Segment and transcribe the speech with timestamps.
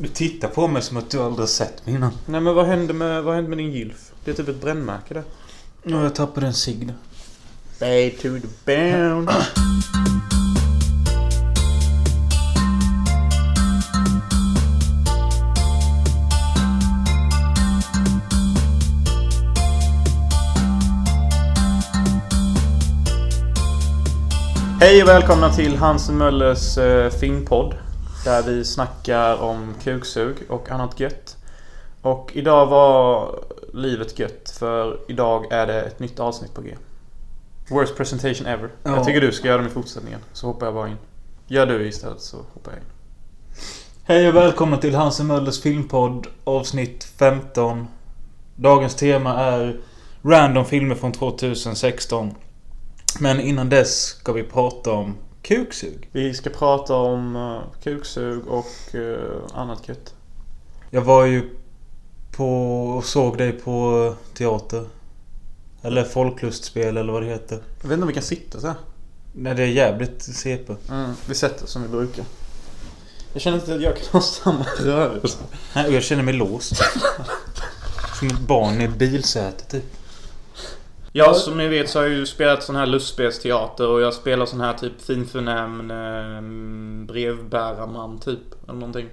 [0.00, 2.10] Du tittar på mig som att du aldrig sett mig innan.
[2.26, 4.12] Nej men vad hände med, vad hände med din gylf?
[4.24, 5.24] Det är typ ett brännmärke där.
[5.82, 6.94] Ja, jag tappade en cigg där.
[7.80, 9.30] Bay to the bound.
[24.80, 27.74] Hej och välkomna till Hansen Möllers eh, filmpodd.
[28.28, 31.36] Där vi snackar om kuksug och annat gött.
[32.02, 33.34] Och idag var
[33.74, 36.76] livet gött för idag är det ett nytt avsnitt på G.
[37.70, 38.70] Worst presentation ever.
[38.82, 38.96] Ja.
[38.96, 40.20] Jag tycker du ska göra dem i fortsättningen.
[40.32, 40.96] Så hoppar jag bara in.
[41.46, 42.86] Gör du istället så hoppar jag in.
[44.02, 47.88] Hej och välkomna till Hansen Möllers filmpodd avsnitt 15.
[48.56, 49.80] Dagens tema är
[50.22, 52.34] random filmer från 2016.
[53.20, 55.16] Men innan dess ska vi prata om
[55.48, 56.08] kuksug.
[56.12, 59.18] Vi ska prata om uh, kuksug och uh,
[59.54, 60.14] annat gött.
[60.90, 61.50] Jag var ju
[62.32, 64.86] på och såg dig på teater.
[65.82, 67.62] Eller folklustspel eller vad det heter.
[67.80, 68.76] Jag vet inte om vi kan sitta så här.
[69.32, 70.74] Nej, det är jävligt CP.
[70.90, 72.24] Mm, vi sätter oss som vi brukar.
[73.32, 75.38] Jag känner inte att jag kan ha samma rörelse.
[75.74, 76.76] Nej, och jag känner mig låst.
[78.18, 79.97] Som ett barn i bilsätet typ.
[81.18, 84.46] Ja, som ni vet så har jag ju spelat sån här lustspelsteater och jag spelar
[84.46, 88.38] sån här typ finförnämnd eh, brevbärarman typ.
[88.64, 89.08] Eller någonting.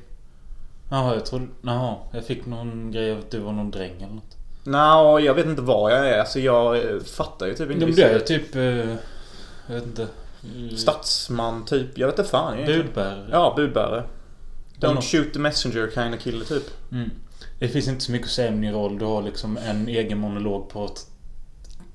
[0.90, 1.48] Jaha, jag trodde...
[1.62, 4.38] Jaha, jag fick någon grej att du var någon dräng eller något.
[4.64, 6.20] Nå, jag vet inte vad jag är.
[6.20, 7.86] Alltså jag eh, fattar ju typ inte.
[7.86, 8.56] Det är typ...
[8.56, 8.62] eh,
[9.68, 10.08] Jag vet inte.
[10.78, 11.98] Statsman typ.
[11.98, 12.82] Jag vet inte fan egentligen.
[12.86, 13.28] Budbärare.
[13.32, 14.04] Ja, budbärare.
[14.80, 15.04] Don't något.
[15.04, 16.64] shoot the messenger kind of kille typ.
[16.92, 17.10] Mm.
[17.60, 19.00] Det finns inte så mycket att säga om din roll.
[19.00, 20.90] Du har liksom en egen monolog på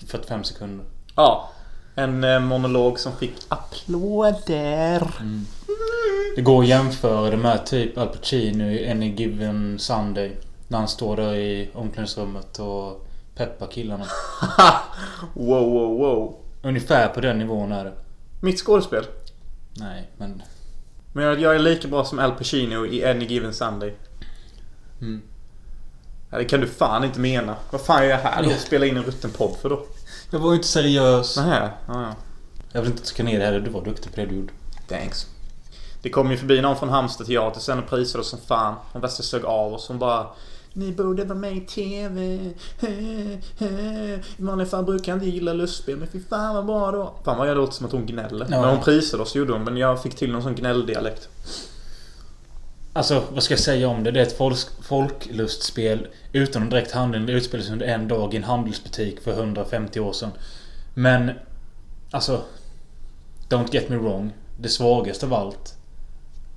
[0.06, 0.86] 45 sekunder.
[1.14, 1.50] Ja.
[1.94, 5.12] En eh, monolog som fick applåder.
[5.20, 5.46] Mm.
[6.36, 10.36] Det går att jämföra det med typ Al Pacino i Any Given Sunday.
[10.68, 14.06] När han står där i omklädningsrummet och peppar killarna.
[15.34, 16.36] wow, wow, wow.
[16.62, 17.92] Ungefär på den nivån är det.
[18.40, 19.04] Mitt skådespel.
[19.76, 20.42] Nej, men...
[21.12, 23.94] Men jag, jag är lika bra som Al Pacino i Any Given Sunday.
[25.00, 25.22] Mm.
[26.30, 27.56] Ja, det kan du fan inte mena.
[27.70, 28.50] Vad fan är jag här då?
[28.50, 29.84] Spela in en rutten podd för då?
[30.30, 31.36] Jag var ju inte seriös.
[31.36, 31.70] Nähä.
[31.86, 32.14] Ja, ja.
[32.72, 33.60] Jag vill inte trycka ner det heller.
[33.60, 34.52] Du var duktig på det du gjorde.
[34.88, 35.26] Thanks.
[36.02, 38.74] Det kom ju förbi någon från Halmstad teater sen och prisade oss som fan.
[38.92, 39.88] Hon värsta sög av oss.
[39.88, 40.26] Hon bara
[40.72, 42.20] Ni borde vara med i TV.
[44.36, 47.14] I vanliga fall brukar jag inte gilla lustspel men fy fan vad bra då.
[47.24, 48.46] Fan vad jag låter som att hon gnäller.
[48.50, 48.60] Ja.
[48.60, 51.28] När hon prisade oss gjorde hon men jag fick till någon sån gnälldialekt.
[52.92, 54.10] Alltså, vad ska jag säga om det?
[54.10, 57.26] Det är ett folk, folklustspel utan någon direkt handling.
[57.26, 60.30] Det utspelar sig under en dag i en handelsbutik för 150 år sedan.
[60.94, 61.30] Men...
[62.10, 62.42] Alltså...
[63.48, 64.32] Don't get me wrong.
[64.58, 65.74] Det svagaste av allt.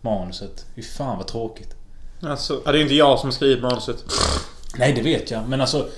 [0.01, 0.65] Manuset.
[0.75, 1.75] Fy fan vad tråkigt.
[2.21, 4.05] Alltså, det är inte jag som har skrivit manuset.
[4.77, 5.49] Nej, det vet jag.
[5.49, 5.89] Men alltså...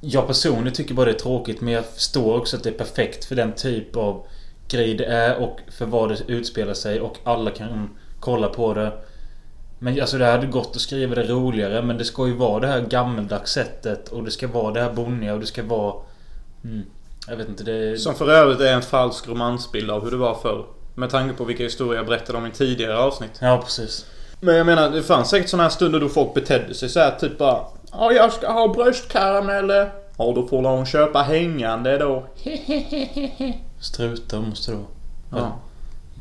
[0.00, 1.60] Jag personligen tycker bara det är tråkigt.
[1.60, 4.26] Men jag förstår också att det är perfekt för den typ av
[4.68, 7.00] grej det är och för vad det utspelar sig.
[7.00, 7.90] Och alla kan
[8.20, 8.92] kolla på det.
[9.82, 11.82] Men alltså det hade gått att skriva det roligare.
[11.82, 14.08] Men det ska ju vara det här gammeldags sättet.
[14.08, 15.94] Och det ska vara det här bonniga och det ska vara...
[16.64, 16.82] Mm,
[17.28, 17.98] jag vet inte, det...
[17.98, 20.64] Som för övrigt är en falsk romansbild av hur det var förr.
[20.94, 23.30] Med tanke på vilka historier jag berättade om i tidigare avsnitt.
[23.40, 24.06] Ja, precis.
[24.40, 27.10] Men jag menar, det fanns säkert såna här stunder då folk betedde sig så här
[27.10, 27.60] typ bara
[27.92, 29.92] Ja, jag ska ha bröstkarameller.
[30.18, 32.26] Ja, då får hon köpa hängande då.
[33.80, 34.86] Strutar måste det vara.
[35.42, 35.52] Ja.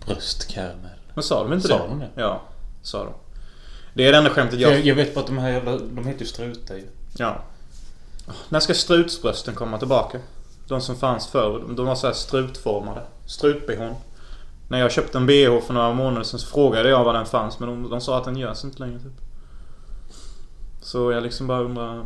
[0.06, 1.00] Bröstkaramell.
[1.14, 1.88] Men sa de inte Sa det?
[1.90, 2.10] de det?
[2.16, 2.42] Ja,
[2.82, 3.14] sa de.
[3.94, 4.74] Det är det enda skämtet jag...
[4.74, 5.78] Jag, jag vet bara att de här jävla...
[5.78, 6.88] De heter ju strutar ju.
[7.18, 7.44] Ja.
[8.50, 10.20] När ska strutsbrösten komma tillbaka?
[10.68, 11.64] De som fanns förr.
[11.76, 13.02] De var så här strutformade.
[13.26, 13.96] Strut-bhn.
[14.68, 17.60] När jag köpte en bh för några månader sedan så frågade jag var den fanns.
[17.60, 19.22] Men de, de sa att den görs inte längre typ.
[20.82, 22.06] Så jag liksom bara undrar...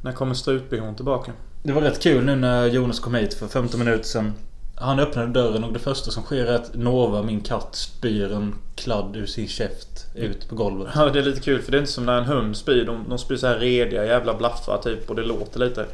[0.00, 1.32] När kommer strut-bhn tillbaka?
[1.62, 4.32] Det var rätt kul nu när Jonas kom hit för 15 minuter sedan.
[4.74, 8.54] Han öppnade dörren och det första som sker är att Nova, min katt, spyr en
[8.74, 10.92] kladd ur sin käft ut på golvet.
[10.94, 12.84] Ja, det är lite kul för det är inte som när en hund spyr.
[12.84, 15.86] De, de spyr så här rediga jävla blaffar typ och det låter lite.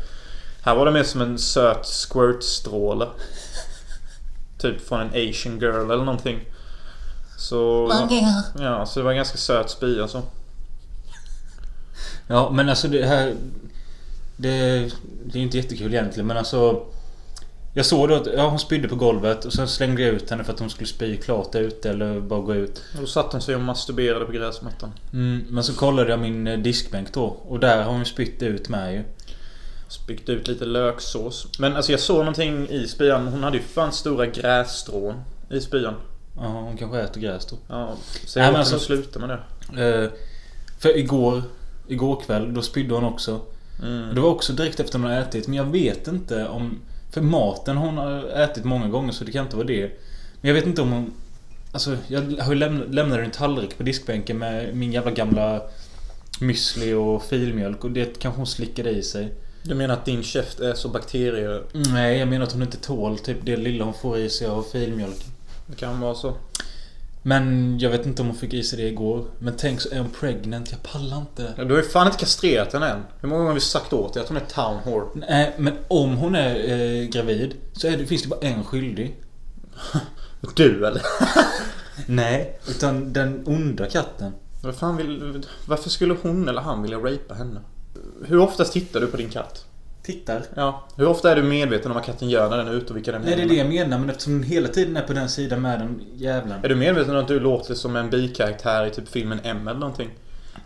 [0.63, 3.07] Här var det mer som en söt squirtstråle.
[4.59, 6.41] typ från en asian girl eller någonting.
[7.39, 7.89] Så...
[8.59, 10.23] Ja, så det var en ganska söt spya alltså.
[12.27, 13.35] Ja, men alltså det här...
[14.37, 14.79] Det,
[15.25, 16.87] det är inte jättekul egentligen men alltså...
[17.75, 20.45] Jag såg då att ja, hon spydde på golvet och sen slängde jag ut henne
[20.45, 22.83] för att hon skulle spy klart ute eller bara gå ut.
[22.95, 24.93] Och då satt hon sig och masturberade på gräsmattan.
[25.13, 28.69] Mm, men så kollade jag min eh, diskbänk då och där har hon spytt ut
[28.69, 29.05] med ju.
[29.89, 31.49] Spytt ut lite löksås.
[31.59, 33.29] Men alltså jag såg någonting i spyan.
[33.29, 35.15] Hon hade ju fan stora grässtrån
[35.51, 35.95] i spyan.
[36.37, 37.57] Ja, hon kanske äter gräs då.
[37.69, 37.95] Ja,
[38.25, 39.39] så Nej, jag men alltså, sluta med
[39.75, 40.03] det.
[40.03, 40.11] Eh,
[40.79, 41.43] För igår,
[41.89, 43.41] igår kväll, då spydde hon också.
[43.83, 44.15] Mm.
[44.15, 45.47] Det var också direkt efter hon har ätit.
[45.47, 46.81] Men jag vet inte om...
[47.11, 49.91] För maten hon har ätit många gånger så det kan inte vara det.
[50.41, 51.15] Men jag vet inte om hon...
[51.73, 55.63] Alltså jag har ju lämnat, lämnat en tallrik på diskbänken med min jävla gamla
[56.41, 59.33] müsli och filmjölk och det kanske hon slickade i sig.
[59.63, 61.63] Du menar att din käft är så bakterier...
[61.73, 64.63] Nej, jag menar att hon inte tål typ det lilla hon får i sig av
[64.63, 65.25] filmjölk.
[65.67, 66.37] Det kan vara så.
[67.29, 69.25] Men jag vet inte om hon fick i sig det igår.
[69.39, 70.71] Men tänk så är hon pregnant.
[70.71, 71.55] Jag pallar inte.
[71.57, 73.03] Du har ju fan inte kastrerat henne än.
[73.21, 75.07] Hur många gånger har vi sagt åt dig att hon är town whore?
[75.29, 79.17] Nej, men om hon är eh, gravid så är det, finns det bara en skyldig.
[80.57, 81.03] Du eller?
[82.07, 84.33] Nej, utan den onda katten.
[84.63, 87.61] Vad fan vill, varför skulle hon eller han vilja rapea henne?
[88.27, 89.67] Hur oftast tittar du på din katt?
[90.09, 90.43] Tittar.
[90.55, 90.85] Ja.
[90.97, 93.13] Hur ofta är du medveten om vad katten gör när den är ute och vilka
[93.13, 93.99] den Nej, det är det jag menar.
[93.99, 96.65] Men eftersom hon hela tiden är på den sidan med den jävlen.
[96.65, 99.81] Är du medveten om att du låter som en bikaraktär i typ filmen M eller
[99.81, 100.11] någonting?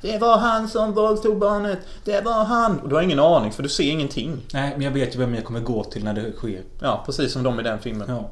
[0.00, 1.78] Det var han som våldtog barnet.
[2.04, 2.78] Det var han.
[2.80, 4.40] Och du har ingen aning för du ser ingenting.
[4.52, 6.62] Nej, men jag vet ju vem jag kommer gå till när det sker.
[6.80, 8.08] Ja, precis som de i den filmen.
[8.08, 8.30] Ja.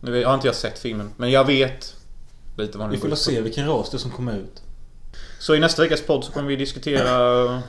[0.00, 1.94] Nu har inte jag sett filmen, men jag vet
[2.56, 3.16] lite vad Vi den får ut på.
[3.16, 4.62] se vilken ras det som kommer ut.
[5.38, 7.62] Så i nästa veckas podd så kommer vi diskutera...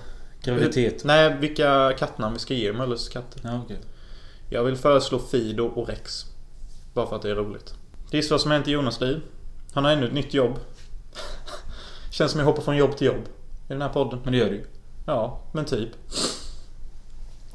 [0.44, 1.03] Graviditet.
[1.03, 3.41] Nej, vilka kattnamn vi ska ge Mölles katter.
[3.44, 3.80] Ja, okej.
[4.50, 6.25] Jag vill föreslå Fido och Rex.
[6.94, 7.74] Bara för att det är roligt.
[8.12, 9.21] Gissa vad som har hänt i Jonas liv?
[9.74, 10.59] Han har ännu ett nytt jobb.
[12.12, 13.24] Känns som jag hoppar från jobb till jobb.
[13.68, 14.19] I den här podden.
[14.24, 14.65] Men det gör det ju.
[15.06, 15.89] Ja, men typ.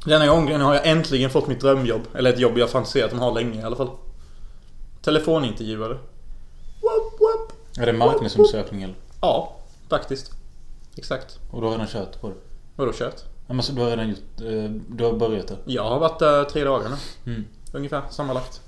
[0.05, 2.01] Denna gången har jag äntligen fått mitt drömjobb.
[2.13, 3.89] Eller ett jobb jag fantiserat om att ha länge i alla fall.
[5.01, 5.97] Telefonintervjuare.
[6.81, 7.51] Whoop, whoop.
[7.77, 8.95] Är det marknadsundersökning eller?
[9.21, 9.55] Ja,
[9.89, 10.31] faktiskt.
[10.97, 11.39] Exakt.
[11.51, 12.35] Och du har redan kört på det?
[12.75, 13.23] Vadå kört?
[13.47, 14.37] Ja, men så du har redan gjort...
[14.87, 15.57] Du har börjat det?
[15.65, 17.31] Jag har varit där tre dagar nu.
[17.31, 17.45] Mm.
[17.73, 18.61] Ungefär sammanlagt.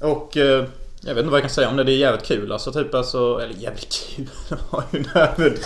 [0.00, 0.66] Och eh,
[1.02, 1.84] jag vet inte vad jag kan säga om det.
[1.84, 2.72] Det är jävligt kul alltså.
[2.72, 4.28] Typ alltså, eller jävligt kul.
[4.70, 5.56] Har ju.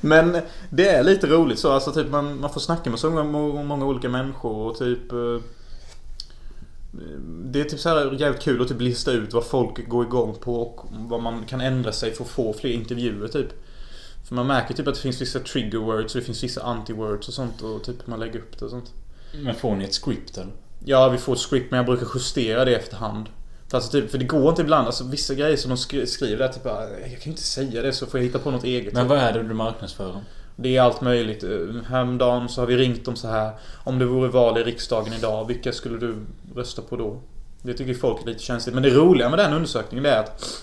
[0.00, 0.38] Men
[0.70, 1.72] det är lite roligt så.
[1.72, 5.12] Alltså typ man, man får snacka med så många, många olika människor och typ...
[5.12, 5.38] Eh,
[7.26, 10.34] det är typ så här jävligt kul att typ lista ut vad folk går igång
[10.40, 13.48] på och vad man kan ändra sig för att få fler intervjuer typ.
[14.30, 17.28] För man märker typ att det finns vissa trigger words och det finns vissa anti-words
[17.28, 18.92] och sånt och typ man lägger upp det och sånt.
[19.32, 20.52] Men får ni ett script eller?
[20.84, 23.26] Ja, vi får ett script men jag brukar justera det efterhand.
[23.68, 24.86] För, alltså, typ, för det går inte ibland.
[24.86, 26.64] Alltså, vissa grejer som de skri- skriver där typ
[27.12, 28.94] Jag kan inte säga det så får jag hitta på något eget.
[28.94, 30.20] Men vad är det du marknadsför?
[30.56, 31.44] Det är allt möjligt.
[31.86, 33.52] Häromdagen så har vi ringt dem så här.
[33.84, 36.14] Om det vore val i riksdagen idag, vilka skulle du
[36.54, 37.20] rösta på då?
[37.62, 38.74] Det tycker folk är lite känsligt.
[38.74, 40.62] Men det roliga med den undersökningen är att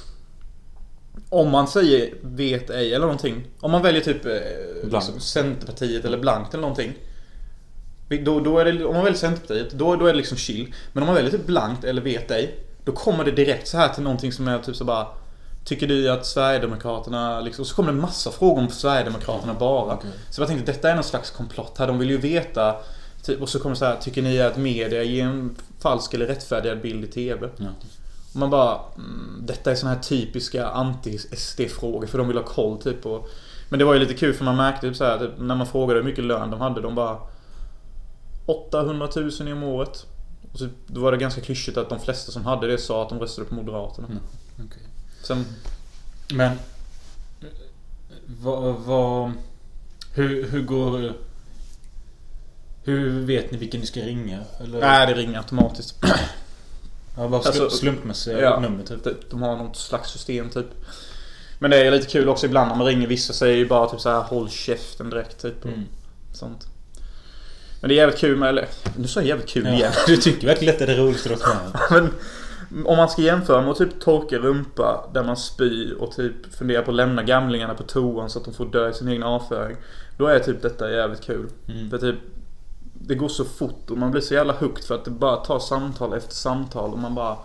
[1.29, 3.47] om man säger vet ej eller någonting.
[3.59, 4.31] Om man väljer typ eh,
[4.83, 6.93] liksom, Centerpartiet eller blankt eller någonting.
[8.25, 10.73] Då, då är det, om man väljer Centerpartiet, då, då är det liksom chill.
[10.93, 12.55] Men om man väljer typ blankt eller vet ej.
[12.83, 15.07] Då kommer det direkt så här till någonting som är typ så bara
[15.67, 19.93] Tycker du att Sverigedemokraterna liksom, och så kommer det en massa frågor om Sverigedemokraterna bara.
[19.93, 20.09] Okej.
[20.29, 21.87] Så jag tänkte detta är någon slags komplott här.
[21.87, 22.75] De vill ju veta
[23.23, 26.25] typ, Och så kommer det så här, tycker ni att media ger en falsk eller
[26.25, 27.49] rättfärdigad bild i TV?
[27.57, 27.65] Ja.
[28.37, 33.01] Man bara, mm, detta är såna här typiska anti-SD-frågor för de vill ha koll typ
[33.01, 33.25] på
[33.69, 35.67] Men det var ju lite kul för man märkte typ så här, typ, när man
[35.67, 37.17] frågade hur mycket lön de hade, de bara
[38.45, 40.05] 800 000 om året.
[40.53, 43.09] Och så, då var det ganska klyschigt att de flesta som hade det sa att
[43.09, 44.07] de röstade på Moderaterna.
[44.07, 44.23] Mm.
[44.55, 44.83] Okej.
[45.23, 45.45] Sen,
[46.33, 46.57] Men...
[48.25, 48.75] Vad...
[48.75, 49.31] vad
[50.13, 51.13] hur, hur går...
[52.83, 54.43] Hur vet ni vilken ni ska ringa?
[54.59, 54.79] Eller?
[54.79, 56.05] nej det ringer automatiskt.
[57.17, 58.59] Ja, bara slu- Alltså, slumpmässiga ja.
[58.59, 59.29] nummer typ.
[59.29, 60.65] De- har något slags system typ.
[61.59, 63.99] Men det är lite kul också ibland när man ringer vissa säger ju bara typ
[63.99, 65.65] så här håll käften direkt typ.
[65.65, 65.85] Mm.
[66.33, 66.67] sånt.
[67.81, 69.79] Men det är jävligt kul med, eller nu sa jag jävligt kul igen.
[69.79, 71.91] Ja, du tycker verkligen att det är det roligaste du har.
[72.01, 72.13] Men
[72.85, 76.81] om man ska jämföra med att typ torka rumpa där man spyr och typ fundera
[76.81, 79.77] på att lämna gamlingarna på toan så att de får dö i sin egen avföring.
[80.17, 81.49] Då är typ detta jävligt kul.
[81.67, 81.89] Mm.
[81.89, 82.15] För typ
[83.01, 85.59] Det går så fort och man blir så jävla hooked för att det bara tar
[85.59, 87.37] samtal efter samtal och man bara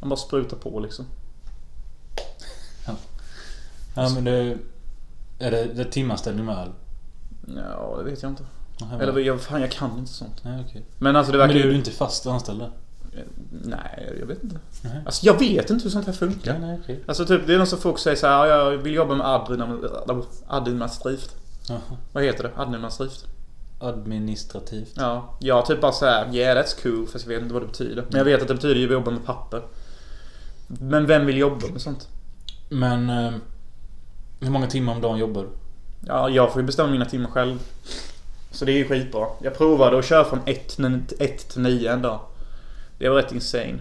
[0.00, 1.04] Man bara sprutar på liksom.
[3.94, 4.58] Ja men det...
[5.38, 6.72] Är det, det timanställning med eller?
[7.70, 8.44] Ja, det vet jag inte.
[8.82, 10.44] Aha, Eller jag, fan jag kan inte sånt.
[10.44, 10.84] Nej okej.
[10.98, 12.70] Men alltså det Men verkar är du inte fast anställd där?
[13.50, 14.58] Nej, jag vet inte.
[14.82, 15.02] Nej.
[15.06, 16.54] Alltså jag vet inte hur sånt här funkar.
[16.54, 17.04] Ja, nej okej.
[17.06, 19.26] Alltså typ det är någon som folk säger så här, "Ja, jag vill jobba med
[20.48, 21.36] administrativt.
[21.68, 21.80] Jaha.
[22.12, 22.50] Vad heter det?
[22.56, 23.26] Administrativt?
[23.80, 24.92] Administrativt.
[24.96, 28.04] Ja, jag typ bara såhär, yeah that's cool fast jag vet inte vad det betyder.
[28.08, 29.62] Men jag vet att det betyder att jobba med papper.
[30.66, 32.08] Men vem vill jobba med sånt?
[32.68, 33.10] Men...
[33.10, 33.32] Eh,
[34.40, 35.48] hur många timmar om dagen jobbar du?
[36.06, 37.58] Ja, jag får ju bestämma mina timmar själv.
[38.50, 39.26] Så det är ju skitbra.
[39.42, 40.68] Jag provade att köra från 1
[41.48, 42.20] till 9 en dag.
[42.98, 43.78] Det var rätt insane.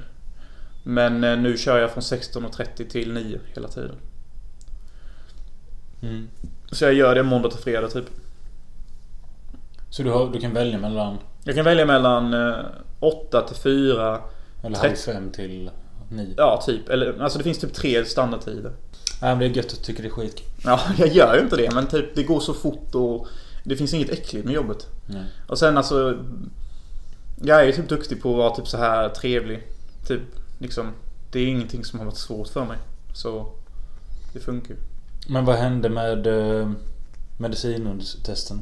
[0.83, 3.95] Men eh, nu kör jag från 16.30 till 9 hela tiden.
[6.01, 6.27] Mm.
[6.71, 8.05] Så jag gör det måndag till fredag typ.
[9.89, 11.17] Så du, har, du kan välja mellan...
[11.43, 12.65] Jag kan välja mellan eh,
[12.99, 14.21] 8 till 4.
[14.63, 14.87] Eller Trettio.
[14.87, 15.71] halv fem till
[16.09, 16.33] nio.
[16.37, 16.89] Ja, typ.
[16.89, 18.71] Eller, alltså det finns typ tre standardtider.
[19.21, 20.45] Nej men det är gött att du tycker det är skitkul.
[20.63, 21.73] Ja, jag gör ju inte det.
[21.73, 23.27] Men typ det går så fort och
[23.63, 24.87] det finns inget äckligt med jobbet.
[25.05, 25.23] Nej.
[25.47, 26.17] Och sen alltså...
[27.43, 29.67] Jag är ju typ duktig på att vara typ så här trevlig.
[30.07, 30.21] Typ
[30.57, 30.91] liksom.
[31.31, 32.77] Det är ingenting som har varit svårt för mig.
[33.13, 33.51] Så
[34.33, 34.79] det funkar ju.
[35.27, 36.71] Men vad hände med uh,
[37.37, 38.61] medicintesten?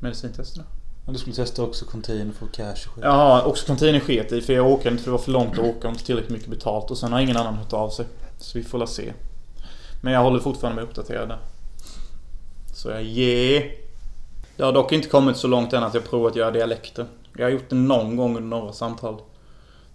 [0.00, 0.64] Medicintesterna.
[1.06, 3.04] Ja, Du skulle testa också Contain för cash och skit.
[3.04, 5.64] Jaha, också kontinen sket i för jag åker inte för det var för långt att
[5.64, 6.90] åka och inte tillräckligt mycket betalt.
[6.90, 8.06] Och sen har ingen annan hört av sig.
[8.38, 9.12] Så vi får la se.
[10.00, 11.38] Men jag håller fortfarande mig uppdaterad där.
[12.74, 13.70] Så jag yeah.
[14.56, 17.06] Det har dock inte kommit så långt än att jag provat att göra dialekter.
[17.36, 19.20] Jag har gjort det någon gång under några samtal.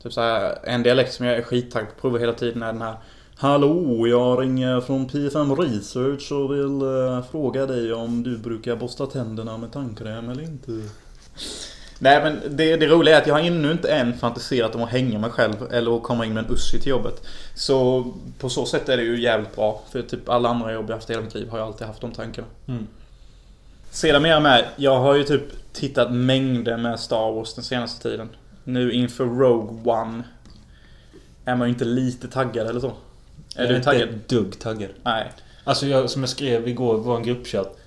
[0.03, 2.73] Typ så här, en dialekt som jag är skittaggad på att prova hela tiden är
[2.73, 2.95] den här
[3.37, 9.05] Hallå, jag ringer från P5 Research och vill eh, fråga dig om du brukar borsta
[9.05, 10.71] tänderna med tandkräm eller inte?
[11.99, 14.89] Nej men det, det roliga är att jag har ännu inte än fantiserat om att
[14.89, 17.27] hänga mig själv eller att komma in med en Ussi till jobbet.
[17.55, 18.05] Så
[18.39, 19.81] på så sätt är det ju jävligt bra.
[19.91, 22.01] För typ alla andra jobb jag haft i hela mitt liv har jag alltid haft
[22.01, 22.47] de tankarna.
[22.67, 22.87] Mm.
[23.89, 28.29] Sedan mer med, jag har ju typ tittat mängder med Star Wars den senaste tiden.
[28.63, 30.23] Nu inför Rogue One
[31.45, 32.93] är man ju inte lite taggad eller så.
[33.55, 34.09] Är Jag du inte taggad?
[34.09, 34.89] ett dugg taggad.
[35.03, 35.31] Nej.
[35.63, 37.77] Alltså jag, som jag skrev igår i vår gruppchatt.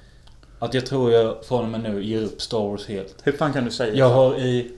[0.59, 3.15] Att jag tror jag från och med nu ger upp Star Wars helt.
[3.23, 4.15] Hur fan kan du säga Jag så?
[4.15, 4.71] har i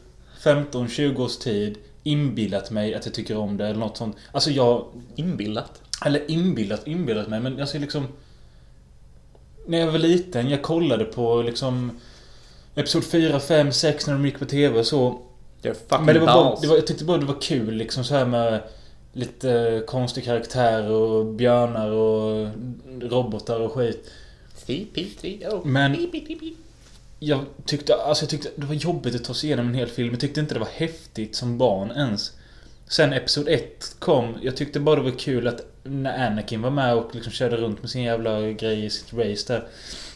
[0.43, 4.17] 15-20 års tid inbillat mig att jag tycker om det eller något sånt.
[4.33, 4.85] Alltså jag...
[5.17, 5.83] Inbillat?
[6.05, 8.07] Eller inbillat, inbillat mig men alltså liksom...
[9.67, 12.01] När jag var liten, jag kollade på liksom...
[12.75, 15.21] Episod 4, 5, 6 när de gick på TV och så.
[15.63, 17.75] Jag är fucking Men det var bara, det var, jag tyckte bara det var kul
[17.75, 18.61] liksom så här med
[19.13, 22.49] lite konstiga karaktärer och björnar och
[23.01, 24.11] robotar och skit.
[24.55, 25.63] C-P-3-O.
[25.65, 26.11] Men
[27.19, 30.11] jag tyckte, alltså jag tyckte det var jobbigt att ta sig igenom en hel film.
[30.11, 32.33] Jag tyckte inte det var häftigt som barn ens.
[32.89, 36.95] Sen Episod 1 kom, jag tyckte bara det var kul att när Anakin var med
[36.95, 39.69] och liksom körde runt med sin jävla grej i sitt race där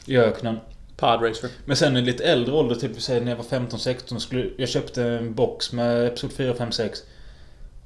[0.06, 0.58] i öknen.
[0.96, 1.50] Podracer.
[1.64, 5.02] Men sen i lite äldre ålder, typ säg när jag var 15-16, skulle jag köpte
[5.02, 7.02] en box med Episod 4, 5, 6.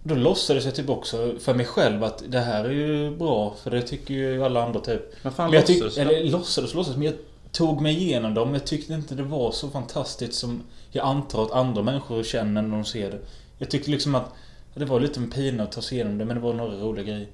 [0.02, 3.70] Då låtsades jag typ också för mig själv att det här är ju bra, för
[3.70, 5.24] det tycker ju alla andra typ.
[5.24, 6.00] Vad fan Men jag tyck, låtsas du?
[6.00, 7.14] eller låtsades låtsades, men jag
[7.52, 8.54] tog mig igenom dem.
[8.54, 12.76] Jag tyckte inte det var så fantastiskt som jag antar att andra människor känner när
[12.76, 13.18] de ser det.
[13.58, 14.32] Jag tyckte liksom att
[14.74, 17.04] det var lite en pina att ta sig igenom det, men det var några roliga
[17.04, 17.28] grejer.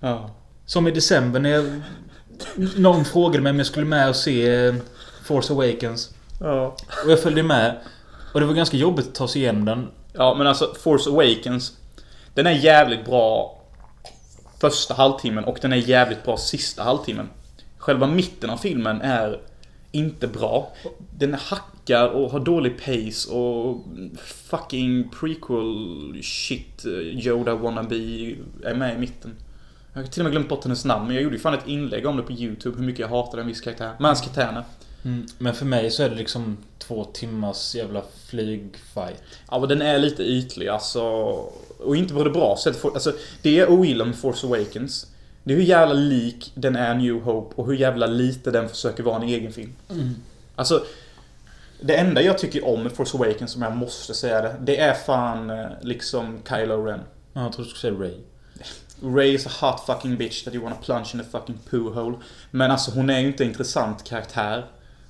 [0.00, 0.30] Ja.
[0.66, 1.80] Som i december när jag...
[2.76, 4.74] Någon frågade mig om jag skulle med och se eh,
[5.24, 6.14] Force Awakens.
[6.40, 6.76] Ja.
[7.04, 7.76] Och jag följde med.
[8.34, 9.88] Och det var ganska jobbigt att ta sig igenom den.
[10.12, 11.72] Ja, men alltså Force Awakens.
[12.36, 13.58] Den är jävligt bra
[14.60, 17.28] första halvtimmen och den är jävligt bra sista halvtimmen.
[17.78, 19.40] Själva mitten av filmen är
[19.92, 20.72] inte bra.
[21.18, 23.84] Den hackar och har dålig pace och
[24.24, 27.96] fucking prequel shit eh, Yoda wannabe
[28.64, 29.36] är med i mitten.
[29.92, 31.68] Jag har till och med glömt bort hennes namn men jag gjorde ju fan ett
[31.68, 33.92] inlägg om det på YouTube hur mycket jag hatar en viss karaktär.
[33.98, 34.22] Men hans.
[35.04, 35.26] Mm.
[35.38, 39.22] Men för mig så är det liksom två timmars jävla flygfight.
[39.50, 41.34] Ja men den är lite ytlig alltså.
[41.86, 42.84] Och inte på det bra sättet.
[42.84, 43.12] Alltså,
[43.42, 45.06] det jag ogillar med Force Awakens.
[45.44, 49.02] Det är hur jävla lik den är New Hope och hur jävla lite den försöker
[49.02, 49.72] vara en egen film.
[50.56, 50.84] Alltså.
[51.80, 54.56] Det enda jag tycker om med Force Awakens, som jag måste säga det.
[54.60, 57.00] Det är fan eh, liksom Kylo Ren.
[57.32, 58.18] Ja, jag tror du skulle säga Ray.
[59.14, 62.16] Ray is a hot fucking bitch that you wanna plunge in a fucking poo hole.
[62.50, 64.66] Men alltså hon är ju inte en intressant karaktär.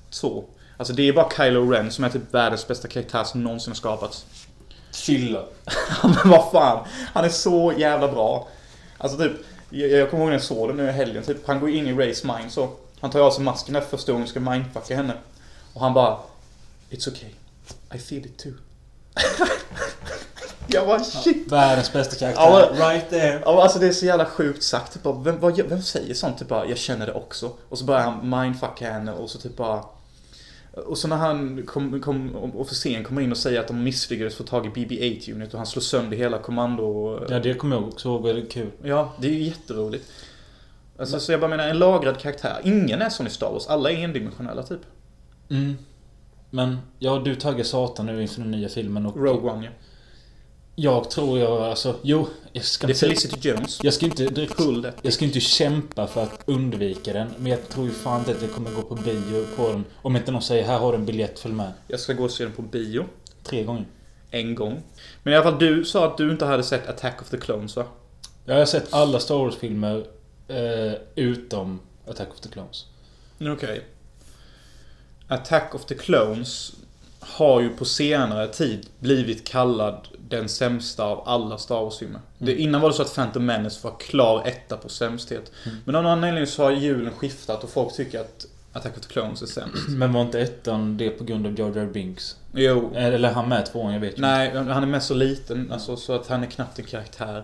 [0.09, 0.45] Så.
[0.77, 3.75] Alltså det är bara Kylo Ren som är typ världens bästa karaktär som någonsin har
[3.75, 4.25] skapats.
[4.97, 5.43] Chilla.
[6.03, 6.85] Ja, men vad fan.
[7.13, 8.47] Han är så jävla bra.
[8.97, 9.31] Alltså typ,
[9.69, 11.23] jag, jag kommer ihåg när jag såg det nu i helgen.
[11.23, 12.69] Typ, han går in i Rays mind så.
[12.99, 15.13] Han tar av sig masken där första gången ska mindfucka henne.
[15.73, 16.17] Och han bara
[16.89, 17.29] It's okay.
[17.93, 18.53] I feel it too.
[20.67, 21.51] jag bara shit.
[21.51, 22.43] Världens bästa karaktär.
[22.43, 23.41] Ja, right there.
[23.45, 24.93] Ja, alltså det är så jävla sjukt sagt.
[24.93, 26.39] Typ vem, vad, vem säger sånt?
[26.39, 27.51] Typ bara, jag känner det också.
[27.69, 29.83] Och så börjar han mindfucka henne och så typ bara...
[30.85, 34.43] Och så när han, kom, kom, officeren kommer in och säger att de misslyckades få
[34.43, 37.19] tag i BB-8 unit och han slår sönder hela kommando...
[37.29, 38.23] Ja, det kommer jag också ihåg.
[38.23, 38.71] Väldigt kul.
[38.83, 40.11] Ja, det är ju jätteroligt.
[40.99, 42.61] Alltså, så jag bara menar, en lagrad karaktär.
[42.63, 43.67] Ingen är sån i Star Wars.
[43.67, 44.81] Alla är endimensionella typ.
[45.49, 45.77] Mm.
[46.49, 49.17] Men, ja, du taggar satan nu inför den nya filmen och...
[49.17, 49.71] Rogue One ja.
[50.79, 51.95] Jag tror jag, alltså...
[52.01, 53.05] Jo, jag ska Det är inte...
[53.05, 53.79] Felicity Jones.
[53.83, 54.59] Jag ska inte direkt...
[55.01, 57.27] Jag ska inte kämpa för att undvika den.
[57.37, 59.85] Men jag tror ju fan inte att jag kommer gå på bio på den.
[60.01, 61.71] Om inte någon säger här har du en biljett, följ med.
[61.87, 63.05] Jag ska gå och se den på bio.
[63.43, 63.85] Tre gånger.
[64.31, 64.81] En gång.
[65.23, 67.75] Men i alla fall, du sa att du inte hade sett Attack of the Clones
[67.75, 67.85] va?
[68.45, 70.05] Jag har sett alla Star Wars-filmer
[70.47, 72.85] eh, utom Attack of the Clones.
[73.41, 73.83] Okej.
[75.27, 76.73] Attack of the Clones
[77.19, 82.19] har ju på senare tid blivit kallad den sämsta av alla Star Wars-filmer.
[82.37, 85.51] Det- Innan var det så att Phantom Menace var klar etta på sämsthet.
[85.85, 89.13] Men av någon anledning så har julen skiftat och folk tycker att Attack of the
[89.13, 89.87] Clones är sämst.
[89.89, 92.35] Men var inte ettan det på grund av Jar Jar Binks?
[92.53, 92.91] Jo.
[92.95, 94.21] Eller han med tvåan, jag vet inte.
[94.21, 97.43] Nej, han är mest så liten, alltså, så att han är knappt en karaktär.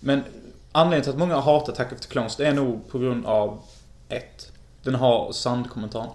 [0.00, 0.22] Men
[0.72, 3.60] anledningen till att många hatar Attack of the Clones, det är nog på grund av
[4.08, 4.52] ett.
[4.82, 6.08] Den har sandkommentaren.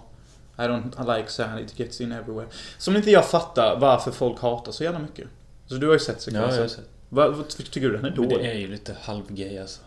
[0.58, 2.46] I don't like sand, it gets in everywhere.
[2.78, 5.28] Som inte jag fattar varför folk hatar så jävla mycket.
[5.70, 6.54] Så du har ju sett Ja, sekvensen.
[6.56, 6.88] jag har sett.
[7.08, 8.38] Vad, vad tycker du den är Men dålig?
[8.38, 9.80] det är ju lite halvgay alltså.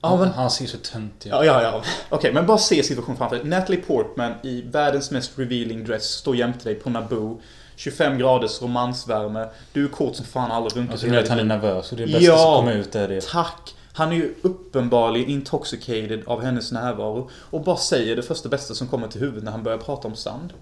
[0.00, 1.34] Ja, men- Han ser så töntig ut.
[1.34, 1.82] Ja, ja, ja.
[2.08, 3.44] Okej, men bara se situationen framför dig.
[3.44, 7.40] Natalie Portman i världens mest revealing dress står jämte dig på Naboo.
[7.76, 9.48] 25 graders romansvärme.
[9.72, 12.06] Du är kort som fan aldrig runkat Alltså du vet han är nervös och det
[12.06, 12.36] bästa Ja.
[12.36, 13.20] som kommer ut är det.
[13.26, 13.74] Tack!
[13.92, 17.30] Han är ju uppenbarligen intoxicated av hennes närvaro.
[17.34, 20.16] Och bara säger det första bästa som kommer till huvudet när han börjar prata om
[20.16, 20.52] sand.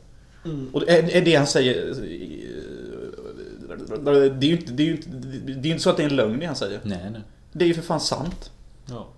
[0.73, 1.95] Och det är, är det han säger...
[3.87, 5.09] Det är ju inte, det är inte,
[5.53, 6.81] det är inte så att det är en lögn det han säger.
[6.83, 7.21] Nej, nej.
[7.53, 8.51] Det är ju för fan sant.
[8.87, 9.09] Ja.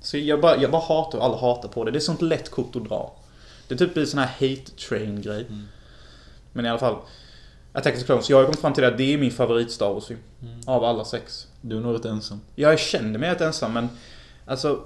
[0.00, 1.90] Så jag bara, jag bara hatar och alla hatar på det.
[1.90, 3.16] Det är sånt lätt kort att dra.
[3.68, 5.46] Det är typ en sån här hate train grej.
[5.48, 5.68] Mm.
[6.52, 6.96] Men i alla fall.
[7.72, 8.30] Attack of the Clones.
[8.30, 10.20] Jag har kommit fram till att det är min favorit Star Wars-film.
[10.42, 10.60] Mm.
[10.66, 11.46] Av alla sex.
[11.60, 12.40] Du är nog rätt ensam.
[12.54, 13.88] Jag kände mig rätt ensam men
[14.46, 14.84] alltså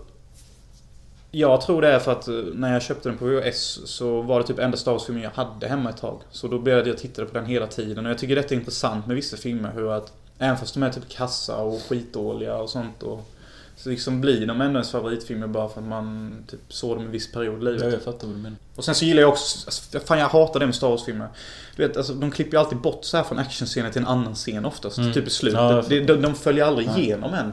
[1.34, 4.40] Jag tror det är för att eh, när jag köpte den på VHS så var
[4.40, 6.20] det typ enda Star Wars-filmen jag hade hemma ett tag.
[6.30, 9.06] Så då började jag titta på den hela tiden och jag tycker detta är intressant
[9.06, 13.02] med vissa filmer hur att Även fast de är typ kassa och skitdåliga och sånt
[13.02, 13.30] och
[13.76, 17.10] Så liksom blir de ändå ens favoritfilmer bara för att man typ såg dem en
[17.10, 17.82] viss period i livet.
[17.82, 18.58] Ja, jag fattar vad du menar.
[18.76, 21.28] Och sen så gillar jag också, alltså, fan jag hatar det med Star Wars-filmer.
[21.76, 24.34] Du vet, alltså, de klipper ju alltid bort så här från actionscenen till en annan
[24.34, 24.98] scen oftast.
[24.98, 25.12] Mm.
[25.12, 25.60] Typ i slutet.
[25.60, 27.00] Ja, de, de, de följer aldrig Nej.
[27.00, 27.52] igenom än.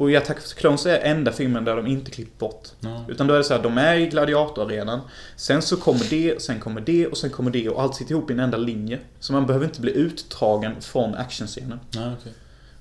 [0.00, 2.68] Och i Attack of the Clones är enda filmen där de inte klipper bort.
[2.80, 3.04] Ja.
[3.08, 5.00] Utan då är det så här, de är i gladiatorarenan.
[5.36, 8.30] Sen så kommer det, sen kommer det och sen kommer det och allt sitter ihop
[8.30, 8.98] i en enda linje.
[9.20, 11.80] Så man behöver inte bli uttagen från actionscenen.
[11.90, 12.32] Ja, okej.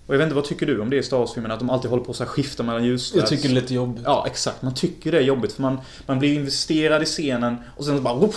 [0.05, 1.53] Och jag vet inte, vad tycker du om det i Star Wars-filmerna?
[1.53, 3.21] Att de alltid håller på att skifta mellan ljusslös?
[3.21, 4.03] Jag tycker det är lite jobbigt.
[4.05, 4.61] Ja, exakt.
[4.61, 8.03] Man tycker det är jobbigt för man, man blir investerad i scenen och sen så
[8.03, 8.29] bara!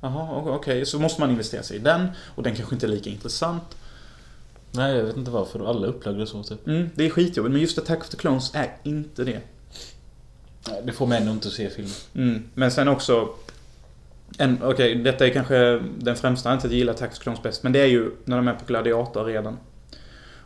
[0.00, 0.86] Jaha, okej.
[0.86, 3.76] Så måste man investera sig i den och den kanske inte är lika intressant.
[4.74, 5.70] Nej, jag vet inte varför.
[5.70, 6.66] Alla upplagda så typ.
[6.66, 9.40] Mm, det är skitjobbigt, men just Attack of the Clones är inte det.
[10.68, 11.92] Nej, det får mig ändå inte att se filmen.
[12.14, 13.28] Mm, men sen också...
[14.38, 17.22] en- Okej, detta är kanske den främsta anledningen till att jag gillar Attack of the
[17.22, 19.56] Clones bäst, men det är ju när de är på gladiatoraredan.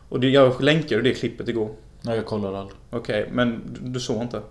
[0.09, 1.71] Och det, jag länkade det klippet igår.
[2.03, 2.77] Nej, jag kollar aldrig.
[2.91, 4.43] Okej, men du, du såg inte?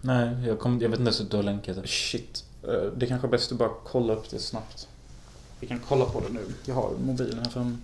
[0.00, 1.88] Nej, jag, kom, jag vet inte ens att du har länkat det.
[1.88, 2.44] Shit.
[2.62, 4.88] Eh, Det kanske är bäst att bara kolla upp det snabbt.
[5.60, 6.40] Vi kan kolla på det nu.
[6.66, 7.76] Jag har mobilen här framme.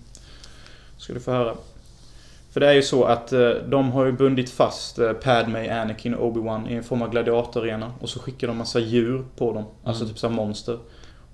[1.01, 1.55] Ska du få höra.
[2.51, 6.13] För det är ju så att eh, de har ju bundit fast eh, Padme, Anakin
[6.15, 7.93] och Obi-Wan i en form av gladiatorarena.
[7.99, 9.63] Och så skickar de massa djur på dem.
[9.83, 10.13] Alltså Mm.
[10.13, 10.79] typ såhär monster.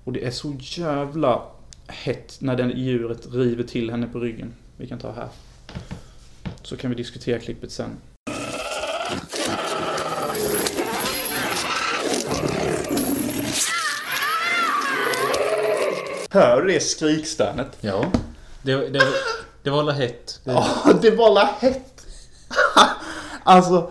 [0.04, 1.42] Och det är så jävla
[1.86, 4.52] hett när det djuret river till henne på ryggen.
[4.76, 5.28] Vi kan ta här.
[6.62, 7.90] Så kan vi diskutera klippet sen.
[16.30, 17.78] Hör du det skrikstärnet?
[17.80, 18.12] Ja.
[18.62, 19.00] Det, det,
[19.62, 20.40] det var alla hett.
[20.44, 20.52] Det,
[20.84, 22.06] Ja, det var la hett.
[23.42, 23.90] alltså,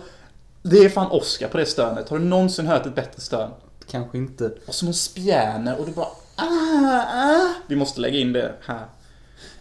[0.62, 2.08] det är fan Oscar på det stönet.
[2.08, 3.50] Har du någonsin hört ett bättre stön?
[3.90, 4.52] Kanske inte.
[4.66, 7.48] Och som en spjärne och du bara ah, ah.
[7.66, 8.86] Vi måste lägga in det här.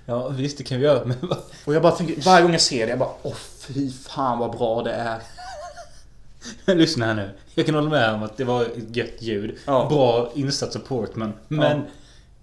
[0.05, 1.05] Ja, visst det kan vi göra.
[1.05, 1.17] Men
[1.65, 4.51] Och jag bara tänker, varje gång jag ser det, jag bara åh fy fan vad
[4.51, 5.21] bra det är.
[6.75, 7.29] Lyssna här nu.
[7.53, 9.57] Jag kan hålla med om att det var ett gött ljud.
[9.65, 9.87] Ja.
[9.89, 11.33] Bra insatt av Portman.
[11.47, 11.85] Men...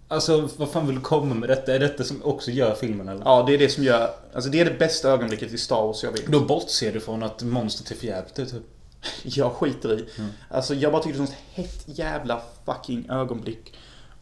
[0.08, 1.74] Alltså, vad fan vill du komma med detta?
[1.74, 3.24] Är detta som också gör filmen eller?
[3.24, 6.04] Ja, det är det som gör, alltså det är det bästa ögonblicket i Star Wars
[6.04, 6.26] jag vet.
[6.26, 8.48] Då bortser du från att monstret är förjävligt typ.
[9.22, 10.04] Jag skiter i.
[10.48, 13.72] Alltså jag bara tycker det är ett sånt hett jävla fucking ögonblick.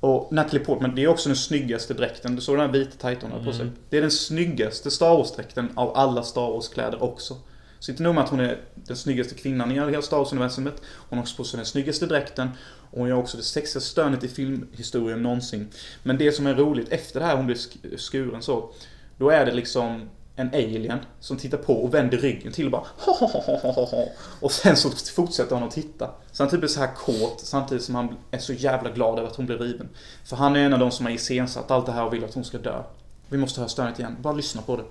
[0.00, 2.36] Och Natalie Portman, det är också den snyggaste dräkten.
[2.36, 3.70] Du såg den här vita tighten hon hade på sig.
[3.90, 7.36] Det är den snyggaste Star Wars-dräkten av alla Star Wars-kläder också.
[7.82, 10.82] Så inte nog med att hon är den snyggaste kvinnan i hela Star Wars-universumet.
[11.08, 12.48] Hon har också på sig den snyggaste dräkten.
[12.90, 15.68] Och hon gör också det sexigaste stönet i filmhistorien någonsin.
[16.02, 17.56] Men det som är roligt, efter det här hon blir
[17.96, 18.70] skuren så.
[19.18, 22.86] Då är det liksom en alien som tittar på och vänder ryggen till och bara
[24.40, 26.10] Och sen så fortsätter han att titta.
[26.32, 29.28] Så han typ är så här kåt samtidigt som han är så jävla glad över
[29.28, 29.88] att hon blir riven.
[30.24, 32.34] För han är en av de som har iscensatt allt det här och vill att
[32.34, 32.82] hon ska dö.
[33.28, 34.16] Vi måste höra stönet igen.
[34.20, 34.84] Bara lyssna på det.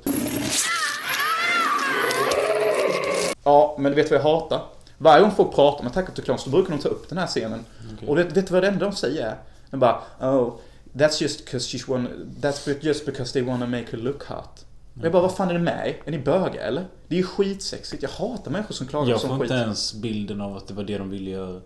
[3.43, 4.61] Ja, men du vet vad jag hatar?
[4.97, 7.17] Varje gång folk pratar om Attack of the Clones, då brukar de ta upp den
[7.17, 7.65] här scenen.
[7.95, 8.07] Okej.
[8.09, 9.35] Och vet, vet du vad det enda de säger är?
[9.69, 10.53] De bara Oh,
[10.93, 12.09] that's just because she's one,
[12.41, 14.65] That's just because they wanna make her look hot.
[14.99, 15.97] Och jag bara, vad fan är det med er?
[16.05, 16.85] Är ni bögar eller?
[17.07, 18.03] Det är ju skitsexigt.
[18.03, 19.51] Jag hatar människor som klagar på Jag sån får skit.
[19.51, 21.61] inte ens bilden av att det var det de ville göra.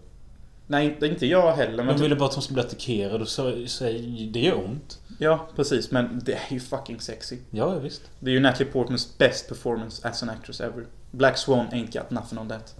[0.68, 1.84] Nej, inte, inte jag heller.
[1.84, 3.44] Men De ville bara att hon skulle bli attackerad och så,
[4.32, 5.00] det gör ont.
[5.20, 5.92] Ja, precis.
[5.92, 7.38] Men det är ju fucking sexy.
[7.52, 8.02] Ja, ja, visst.
[8.20, 10.86] Det är ju Natalie Portmans best performance as an actress ever.
[11.16, 12.76] Black Swan ain't got nothing on that.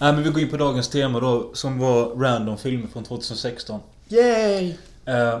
[0.00, 3.80] Nej, men vi går in på dagens tema då, som var random filmer från 2016.
[4.08, 4.74] Yay!
[5.04, 5.40] Eh,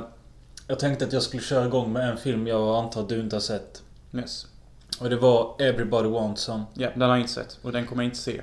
[0.66, 3.36] jag tänkte att jag skulle köra igång med en film jag antar att du inte
[3.36, 3.82] har sett.
[4.12, 4.46] Yes.
[5.00, 6.62] Och det var Everybody Wants Some.
[6.74, 7.58] Ja, den har jag inte sett.
[7.62, 8.40] Och den kommer jag inte se.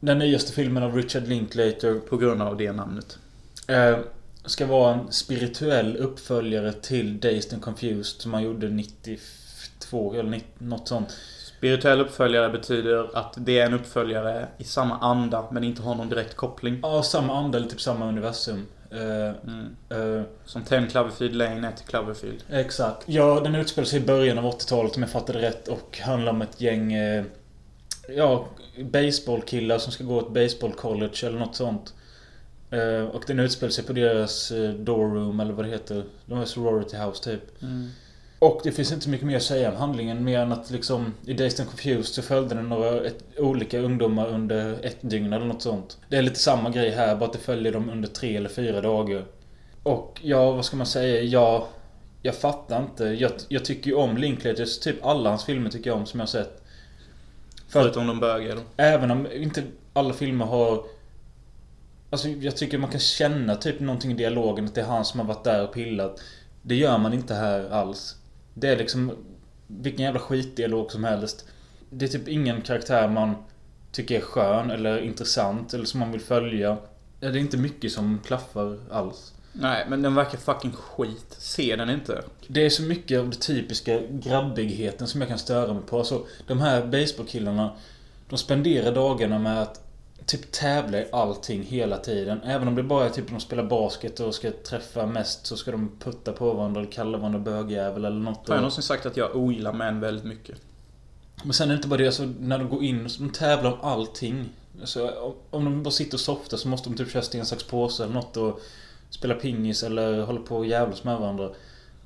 [0.00, 2.00] Den nyaste filmen av Richard Linklater.
[2.08, 3.18] På grund av det namnet.
[3.68, 3.98] Eh,
[4.44, 10.46] ska vara en spirituell uppföljare till Dazed and Confused som han gjorde 92 eller 90,
[10.58, 11.16] något sånt.
[11.58, 16.08] Spirituell uppföljare betyder att det är en uppföljare i samma anda men inte har någon
[16.08, 16.78] direkt koppling.
[16.82, 18.66] Ja, samma anda eller typ samma universum.
[18.90, 19.76] Eh, Mm.
[20.18, 22.44] eh, Som 10 Cloverfield Lane är till Cloverfield.
[22.50, 23.02] exakt.
[23.06, 26.42] Ja, den utspelar sig i början av 80-talet om jag fattade rätt och handlar om
[26.42, 27.24] ett gäng eh,
[28.16, 28.46] Ja,
[28.84, 31.94] baseballkillar som ska gå ett baseball college eller något sånt.
[32.70, 36.04] Eh, och den utspelar sig på deras eh, dorm eller vad det heter.
[36.26, 37.62] De har sorority house typ.
[37.62, 37.90] Mm.
[38.38, 41.32] Och det finns inte mycket mer att säga om handlingen mer än att liksom i
[41.32, 45.62] Dazed and Confused så följde den några ett, olika ungdomar under ett dygn eller något
[45.62, 45.98] sånt.
[46.08, 48.80] Det är lite samma grej här, bara att det följer dem under tre eller fyra
[48.80, 49.24] dagar.
[49.82, 51.22] Och ja, vad ska man säga?
[51.22, 51.66] Jag,
[52.22, 53.04] jag fattar inte.
[53.04, 56.26] Jag, jag tycker ju om Linklaters, typ alla hans filmer tycker jag om som jag
[56.26, 56.62] har sett.
[57.68, 58.58] Förutom de bögar.
[58.76, 60.84] även om inte alla filmer har...
[62.10, 65.20] Alltså jag tycker man kan känna typ någonting i dialogen att det är han som
[65.20, 66.20] har varit där och pillat.
[66.62, 68.16] Det gör man inte här alls.
[68.54, 69.12] Det är liksom
[69.66, 71.48] vilken jävla skitdialog som helst.
[71.90, 73.34] Det är typ ingen karaktär man
[73.92, 76.76] tycker är skön eller intressant eller som man vill följa.
[77.20, 79.32] Ja, Det är inte mycket som klaffar alls.
[79.52, 81.36] Nej, men den verkar fucking skit.
[81.38, 82.22] Se den inte.
[82.46, 85.98] Det är så mycket av det typiska grabbigheten som jag kan störa mig på.
[85.98, 87.72] Alltså, de här baseballkillarna
[88.28, 89.89] De spenderar dagarna med att
[90.30, 92.40] typ tävla i allting hela tiden.
[92.44, 95.70] Även om det bara är typ de spelar basket och ska träffa mest så ska
[95.70, 98.48] de putta på varandra eller kalla varandra bögjävel eller något.
[98.48, 100.56] Har jag någonsin sagt att jag ogillar män väldigt mycket?
[101.44, 103.78] Men sen är det inte bara det, alltså, när de går in, de tävlar om
[103.82, 104.48] allting.
[104.80, 107.64] Alltså, om- om de bara sitter och softar så måste de typ köra sten, sax,
[107.64, 108.60] påse eller något och
[109.10, 111.50] spela pingis eller hålla på och jävlas med varandra.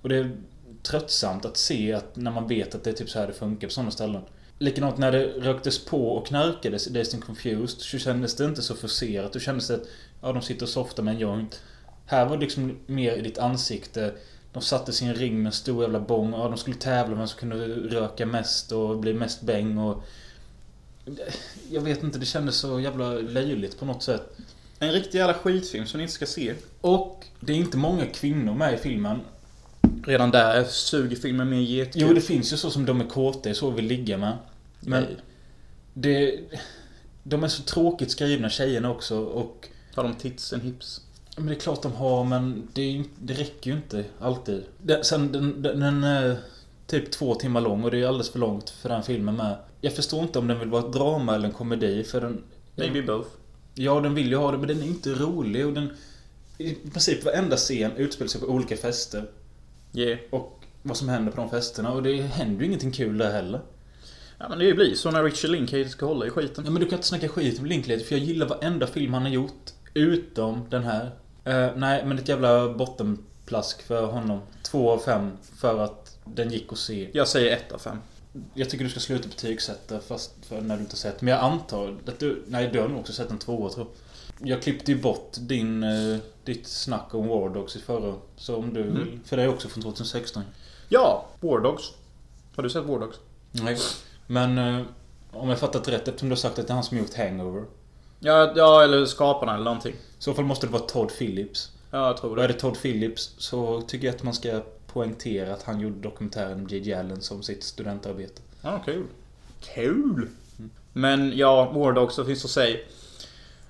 [0.02, 0.36] Och det är
[0.82, 3.68] tröttsamt att se att när man vet att det är typ så här det funkar
[3.68, 4.22] på sådana ställen.
[4.58, 8.62] Likadant när det röktes på och knarkades i Dazed and Confused så kändes det inte
[8.62, 9.32] så forcerat.
[9.32, 9.86] Då kändes det att
[10.22, 11.62] ja, de sitter och softar med en joint.
[12.06, 14.14] Här var det liksom mer i ditt ansikte.
[14.52, 16.32] De satte sin ring med en stor jävla bång.
[16.32, 20.02] Ja, de skulle tävla vem som kunde röka mest och bli mest bäng och...
[21.70, 24.36] Jag vet inte, det kändes så jävla löjligt på något sätt.
[24.78, 26.54] En riktig jävla skitfilm som ni inte ska se.
[26.80, 29.20] Och det är inte många kvinnor med i filmen.
[30.06, 32.02] Redan där suger filmen mer getkul.
[32.02, 34.38] Jo, det finns ju så som de är kåta, så vill ligga med.
[34.80, 35.16] Men Nej.
[35.94, 36.40] det...
[37.22, 39.68] De är så tråkigt skrivna tjejerna också och...
[39.94, 41.00] Har de tits and hips?
[41.36, 44.62] Men det är klart de har, men det, är det räcker ju inte alltid.
[44.78, 46.36] Den, sen, den, den, den är
[46.86, 49.56] typ två timmar lång och det är alldeles för långt för den filmen med.
[49.80, 52.42] Jag förstår inte om den vill vara ett drama eller en komedi för den...
[52.76, 53.28] Maybe both.
[53.74, 55.90] Ja, den vill ju ha det, men den är inte rolig och den...
[56.58, 59.24] I princip varenda scen utspelar sig på olika fester.
[59.94, 60.18] Yeah.
[60.30, 63.60] Och vad som händer på de festerna och det händer ju ingenting kul där heller.
[64.38, 66.64] Ja men det blir så när Richard Linklater ska hålla i skiten.
[66.64, 69.22] Ja, men du kan inte snacka skit om Linklater för jag gillar varenda film han
[69.22, 69.70] har gjort.
[69.94, 71.10] Utom den här.
[71.44, 74.40] Eh, nej, men ett jävla bottenplask för honom.
[74.62, 77.10] Två av fem för att den gick att se.
[77.12, 77.98] Jag säger ett av fem.
[78.54, 81.22] Jag tycker du ska sluta betygsätta fast för när du inte sett.
[81.22, 82.42] Men jag antar att du...
[82.46, 84.03] Nej, du har nog också sett en tvåa tror jag.
[84.38, 88.14] Jag klippte ju bort din, eh, ditt snack om War Dogs i förra.
[88.36, 88.94] Så om du Mm.
[88.94, 89.20] vill...
[89.24, 90.42] För det är också från 2016.
[90.88, 91.92] Ja, War Dogs.
[92.56, 93.16] Har du sett War Dogs?
[93.50, 93.78] Nej.
[94.26, 94.82] Men eh,
[95.32, 97.64] om jag fattat rätt eftersom du har sagt att det är han som gjort Hangover.
[98.20, 99.92] Ja, ja eller Skaparna eller någonting.
[99.94, 101.70] I så fall måste det vara Todd Phillips.
[101.90, 102.54] Ja, jag tror Och är det.
[102.54, 106.68] det Todd Phillips så tycker jag att man ska poängtera att han gjorde dokumentären om
[106.68, 106.92] J.J.
[106.94, 108.42] Allen som sitt studentarbete.
[108.62, 109.06] Ja, kul.
[109.74, 110.28] Kul!
[110.92, 112.78] Men ja, War Dogs, vad finns att säga?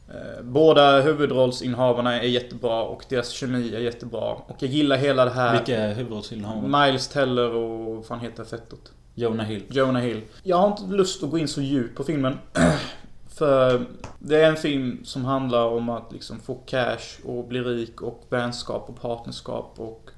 [0.09, 4.33] Eh, Båda huvudrollsinnehavarna är jättebra och deras kemi är jättebra.
[4.33, 5.53] Och jag gillar hela det här...
[5.53, 6.87] Vilka är huvudrollsinnehavarna?
[6.87, 8.93] Miles Teller och vad fan heter fettot?
[9.14, 9.62] Jonah Hill.
[9.69, 10.23] Jonah Hill.
[10.43, 12.38] Jag har inte lust att gå in så djupt på filmen.
[13.29, 13.85] För
[14.19, 18.27] det är en film som handlar om att liksom få cash och bli rik och
[18.29, 20.11] vänskap och partnerskap och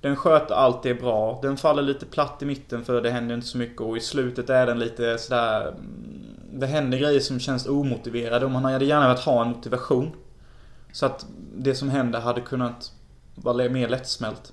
[0.00, 1.38] den sköter allt det bra.
[1.42, 4.50] Den faller lite platt i mitten för det händer inte så mycket och i slutet
[4.50, 5.74] är den lite sådär...
[6.48, 10.10] mm, Det händer grejer som känns omotiverade och man hade gärna velat ha en motivation.
[10.92, 12.92] Så att det som händer hade kunnat
[13.34, 14.52] vara mer lättsmält.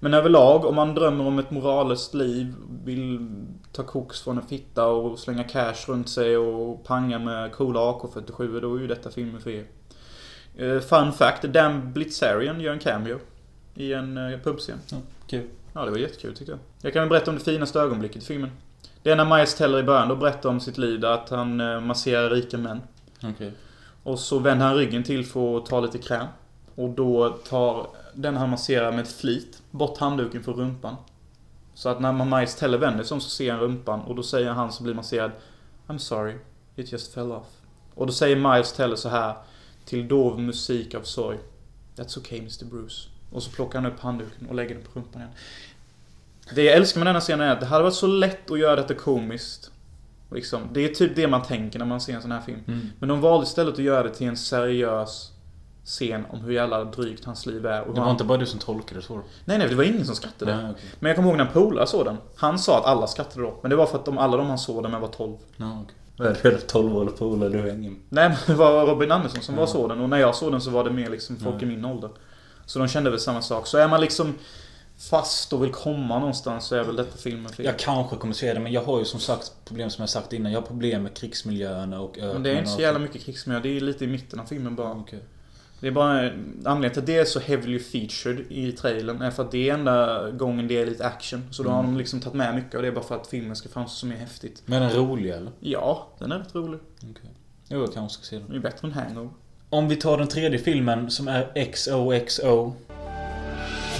[0.00, 2.54] Men överlag, om man drömmer om ett moraleskt liv,
[2.84, 3.28] vill
[3.72, 8.60] ta koks från en fitta och slänga cash runt sig och panga med coola AK47,
[8.60, 9.64] då är ju detta filmen för er.
[10.56, 13.18] Eh, Fun fact, Dan Blitzarian gör en cameo.
[13.74, 14.78] I en eh, pubscen.
[14.90, 15.48] Ja, kul.
[15.72, 16.60] Ja, det var jättekul tyckte jag.
[16.82, 18.50] Jag kan berätta om det finaste ögonblicket i filmen.
[19.04, 21.80] Det är när Miles Teller i början då berättar om sitt liv, att han eh,
[21.80, 22.80] masserar rika män.
[23.22, 23.52] Okej.
[24.02, 26.26] Och så vänder han ryggen till för att ta lite kräm.
[26.74, 30.96] Och då tar den han masserar med flit bort handduken från rumpan.
[31.74, 34.50] Så att när Miles Teller vänder sig om så ser han rumpan och då säger
[34.50, 35.30] han som blir masserad
[35.86, 36.34] I'm sorry,
[36.76, 37.46] it just fell off.
[37.94, 39.34] Och då säger Miles Teller så här
[39.84, 41.38] till dov musik av sorg.
[41.96, 43.08] That's okay Mr Bruce.
[43.32, 45.34] Och så plockar han upp handduken och lägger den på rumpan igen.
[46.54, 48.76] Det jag älskar med denna scenen är att det hade varit så lätt att göra
[48.76, 49.70] detta komiskt.
[50.30, 52.60] Liksom, det är typ det man tänker när man ser en sån här film.
[52.68, 52.80] Mm.
[52.98, 55.30] Men de valde istället att göra det till en seriös
[55.84, 57.80] scen om hur jävla drygt hans liv är.
[57.82, 58.10] Och Det var han...
[58.14, 59.20] inte bara du som tolkade det så?
[59.44, 60.56] Nej, nej, det var ingen som skrattade.
[60.56, 60.84] Nej, okej.
[61.00, 62.16] Men jag kommer ihåg när en polare såg den.
[62.36, 63.58] Han sa att alla skrattade då.
[63.62, 65.36] Men det var för att de, alla de han såg den med var 12.
[65.56, 65.84] Ja,
[66.18, 66.58] är det?
[66.60, 67.96] 12 år polare, du har ingen...
[68.08, 69.66] Nej, men det var Robin Andersson som var Ja.
[69.66, 70.00] så den.
[70.00, 71.62] Och när jag såg den så var det mer liksom folk Ja.
[71.62, 72.10] i min ålder.
[72.66, 73.66] Så de kände väl samma sak.
[73.66, 74.34] Så är man liksom
[74.98, 77.62] fast och vill komma någonstans så är väl detta filmen för.
[77.62, 80.32] Jag kanske kommer se det, men jag har ju som sagt problem som jag sagt
[80.32, 80.52] innan.
[80.52, 83.60] Jag har problem med krigsmiljöerna och öknen Men det är inte så jävla mycket krigsmiljö.
[83.62, 84.92] Det är lite i mitten av filmen bara.
[84.92, 85.20] Okej.
[85.80, 89.42] Det är bara anledningen till att det är så heavily featured i trailern är för
[89.42, 91.48] att det är enda gången det är lite action.
[91.50, 91.92] Så då har Mm.
[91.92, 94.16] de liksom tagit med mycket av det bara för att filmen ska framstå som mer
[94.16, 94.62] häftigt.
[94.66, 95.52] Men är den rolig eller?
[95.60, 96.80] Ja, den är rätt rolig.
[96.96, 97.30] Okej.
[97.68, 98.46] Jo, jag kanske ska se den.
[98.46, 99.30] Den är bättre än Hangover.
[99.70, 102.72] Om vi tar den tredje filmen som är XOXO.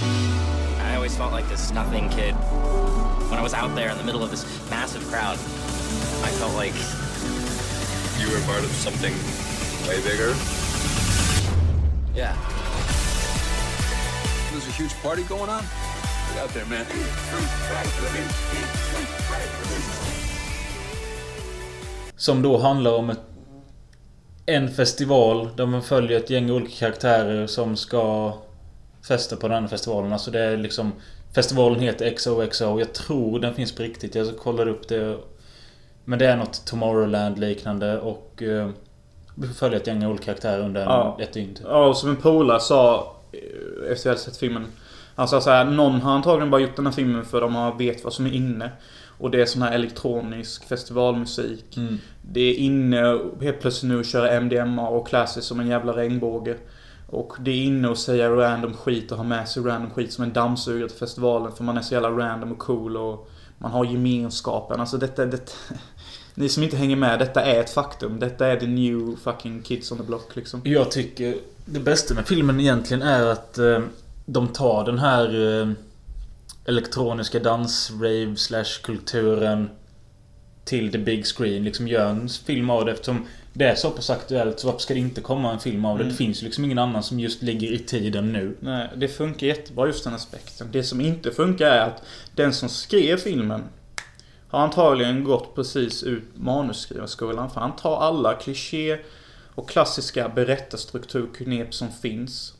[0.01, 0.34] I
[1.15, 2.33] always felt like this nothing kid.
[3.29, 5.37] When I was out there in the middle of this massive crowd,
[6.23, 6.75] I felt like
[8.19, 9.13] You were part of something
[9.87, 10.33] way bigger.
[12.15, 12.35] yeah,
[14.51, 15.63] There's a huge party going on.
[16.33, 16.85] Get out there, man.
[22.15, 23.21] Som då handlar om ett,
[24.45, 28.33] en festival där man följer ett gäng olika karaktärer som ska
[29.07, 30.13] festa på den festivalen.
[30.13, 30.91] Alltså det är liksom...
[31.35, 32.79] Festivalen heter XOXO.
[32.79, 34.15] Jag tror den finns på riktigt.
[34.15, 35.17] Jag kollar upp det.
[36.05, 38.43] Men det är något Tomorrowland liknande och...
[38.43, 38.69] Eh,
[39.37, 41.17] vi får följa ett gäng olika karaktärer under Ja.
[41.21, 41.55] ett dygn.
[41.55, 41.65] typ.
[41.69, 44.65] Ja, och som en polare sa eh, efter jag hade sett filmen.
[45.15, 48.03] Han sa såhär, någon har antagligen bara gjort den här filmen för de har vet
[48.03, 48.71] vad som är inne.
[49.17, 51.77] Och det är sån här elektronisk festivalmusik.
[51.77, 51.97] Mm.
[52.21, 55.93] Det är inne helt plötsligt nu att köra MDMA och klä sig som en jävla
[55.93, 56.55] regnbåge.
[57.07, 60.23] Och det är inne att säga random skit och ha med sig random skit som
[60.23, 61.51] en dammsugare till festivalen.
[61.51, 64.79] För man är så jävla random och cool och man har gemenskapen.
[64.79, 65.51] Alltså detta, detta...
[66.37, 68.19] Ni som inte hänger med, detta är ett faktum.
[68.19, 70.61] Detta är the new fucking kids on the block liksom.
[70.63, 73.79] Jag tycker det bästa med filmen egentligen är att eh,
[74.25, 75.69] de tar den här eh,
[76.65, 79.69] elektroniska dans-rave slash kulturen
[80.65, 81.63] till the big screen.
[81.63, 84.93] Liksom gör en film av det eftersom det är så pass aktuellt så varför ska
[84.93, 86.03] det inte komma en film av det?
[86.03, 86.11] Mm.
[86.11, 88.57] Det finns ju liksom ingen annan som just ligger i tiden nu.
[88.59, 90.67] Nej, det funkar jättebra just den aspekten.
[90.71, 92.03] Det som inte funkar är att
[92.35, 93.63] den som skrev filmen
[94.47, 97.49] har antagligen gått precis ut manusskrivarskolan.
[97.49, 98.97] För han tar alla kliché
[99.55, 102.53] och klassiska berättarstrukturknep som finns.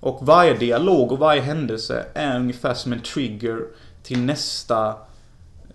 [0.00, 3.60] Och varje dialog och varje händelse är ungefär som en trigger
[4.02, 4.94] till nästa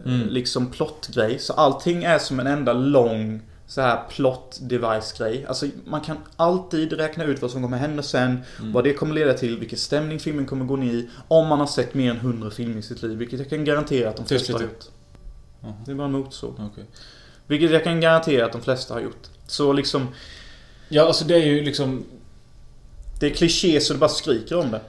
[0.06, 0.28] Mm.
[0.30, 1.40] liksom plottgrej.
[1.40, 5.46] Så allting är som en enda lång så här plot device grej.
[5.48, 9.34] Alltså man kan alltid räkna ut vad som kommer hända sen, vad det kommer leda
[9.34, 11.10] till, vilken stämning filmen kommer gå ner i.
[11.28, 14.10] Om man har sett mer än 100 filmer i sitt liv, vilket jag kan garantera
[14.10, 14.86] att de flesta har gjort.
[15.62, 15.74] Jaha.
[15.86, 16.54] Det är bara en motorsåg.
[16.60, 16.86] Okej.
[17.48, 19.28] Vilket jag kan garantera att de flesta har gjort.
[19.48, 20.08] Så liksom,
[20.90, 22.04] Ja, alltså det är ju liksom...
[23.20, 24.82] det är kliché så det bara skriker om det.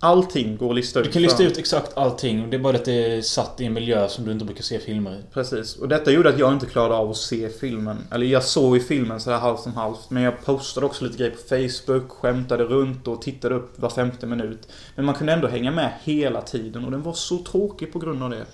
[0.00, 1.06] Allting går att lista ut.
[1.06, 2.50] Du kan lista ut exakt allting.
[2.50, 4.78] Det är bara att det är satt i en miljö som du inte brukar se
[4.78, 5.22] filmer i.
[5.32, 5.76] Precis.
[5.76, 7.98] Och detta gjorde att jag inte klarade av att se filmen.
[8.10, 10.10] Eller jag såg i filmen sådär halvt om halvt.
[10.10, 14.26] Men jag postade också lite grejer på Facebook, skämtade runt och tittade upp var femte
[14.26, 14.68] minut.
[14.94, 18.22] Men man kunde ändå hänga med hela tiden och den var så tråkig på grund
[18.22, 18.44] av det.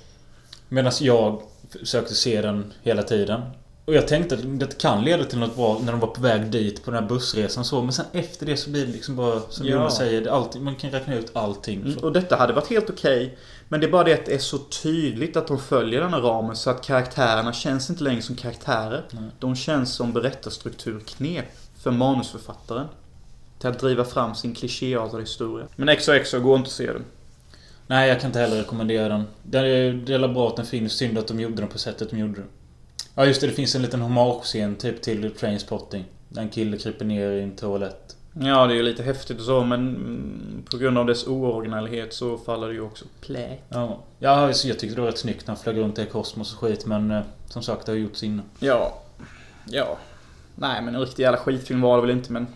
[0.68, 3.40] Medan jag försökte se den hela tiden.
[3.86, 6.46] Och jag tänkte att det kan leda till något bra när de var på väg
[6.50, 7.82] dit på den här bussresan så.
[7.82, 9.72] Men sen efter det så blir det liksom bara som Ja.
[9.72, 10.28] Jonas säger.
[10.28, 11.82] Allting, man kan räkna ut allting.
[11.82, 13.38] Mm, Och detta hade varit helt okej.
[13.68, 16.20] men det är bara det att det är så tydligt att de följer den här
[16.20, 19.04] ramen så att karaktärerna känns inte längre som karaktärer.
[19.10, 19.22] Nej.
[19.38, 21.44] De känns som berättarstrukturknep
[21.82, 22.86] för manusförfattaren.
[23.58, 25.66] Till att driva fram sin klichéartade historia.
[25.76, 27.04] Men XOXO går inte att se den.
[27.86, 29.24] Nej, jag kan inte heller rekommendera den.
[29.42, 30.92] Det är, det är bra att den finns.
[30.92, 32.48] Synd att de gjorde den på sättet de gjorde den.
[33.14, 33.46] Ja, just det.
[33.46, 36.04] Det finns en liten hommage-scen typ till Trainspotting.
[36.28, 38.16] Där en kille kryper ner i en toalett.
[38.40, 42.14] Ja, det är ju lite häftigt och så men mm, på grund av dess ooriginalitet
[42.14, 43.56] så faller det ju också plä.
[43.68, 46.52] Ja, ja alltså, jag tyckte det var rätt snyggt när han flög runt i kosmos
[46.52, 48.44] och skit men eh, som sagt det har gjorts innan.
[48.58, 48.98] Ja.
[49.66, 49.98] Ja.
[50.54, 52.46] Nej men en riktig jävla skitfilm var det väl inte men...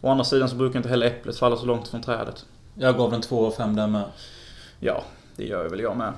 [0.00, 2.44] Å andra sidan så brukar inte heller äpplet falla så långt från trädet.
[2.74, 4.04] Jag gav den 2 av 5 där med.
[4.80, 5.04] Ja,
[5.36, 6.12] det gör väl jag med.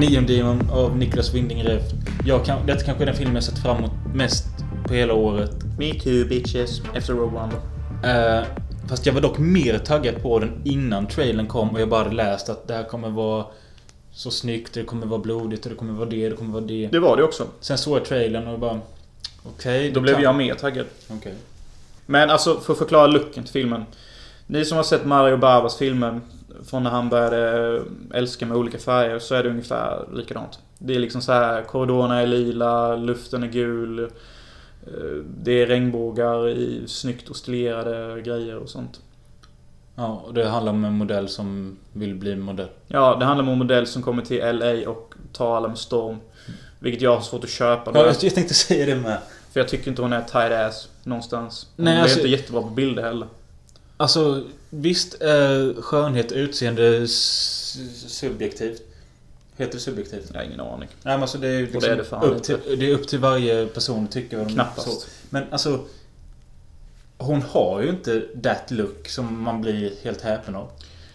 [0.00, 0.10] Nej.
[0.10, 1.96] Neon Demon av Niklas Winding Refn.
[2.26, 4.46] Jag kan, detta kanske är den film jag sett fram emot mest
[4.86, 5.50] på hela året.
[5.78, 6.80] Me too bitches.
[6.94, 8.08] Efter Rogue One då.
[8.08, 8.44] Eh,
[8.88, 12.14] fast jag var dock mer taggad på den innan trailern kom och jag bara hade
[12.16, 13.44] läst att det här kommer vara
[14.12, 16.86] så snyggt, det kommer vara blodigt, och det kommer vara det, det kommer vara det.
[16.92, 17.46] Det var det också.
[17.60, 18.80] Sen såg jag trailern och bara...
[19.44, 19.88] Okej.
[19.88, 20.86] Då det blev kan- jag mer taggad.
[21.08, 21.34] Okej.
[22.06, 23.84] Men alltså, för att förklara looken till filmen.
[24.46, 26.20] Ni som har sett Mario Barbas filmer
[26.64, 27.82] från när han började
[28.14, 30.58] älska med olika färger så är det ungefär likadant.
[30.78, 33.98] Det är liksom så här korridorerna är lila, luften är gul.
[33.98, 34.08] eh,
[35.42, 39.00] Det är regnbågar i snyggt och stilerade grejer och sånt.
[39.94, 42.68] Ja, och det handlar om en modell som vill bli modell.
[42.86, 46.16] Ja, det handlar om en modell som kommer till LA och tar alla med storm.
[46.78, 47.90] Vilket jag har svårt att köpa.
[47.94, 49.18] Ja, jag tänkte säga det med.
[49.52, 51.66] För jag tycker inte hon är tight ass någonstans.
[51.76, 53.28] Hon Nej, är alltså- inte jättebra på bilder heller.
[54.00, 58.82] Alltså, visst är skönhet och utseende subjektivt.
[59.56, 60.30] Heter det subjektivt?
[60.32, 60.88] Jag har ingen aning.
[61.02, 63.08] Nej men alltså det är, liksom det är det fan upp, till, det är upp
[63.08, 65.00] till varje person att tycka vad de Knappast.
[65.00, 65.08] så.
[65.30, 65.80] Men alltså...
[67.18, 70.68] Hon har ju inte that look som man blir helt häpen av.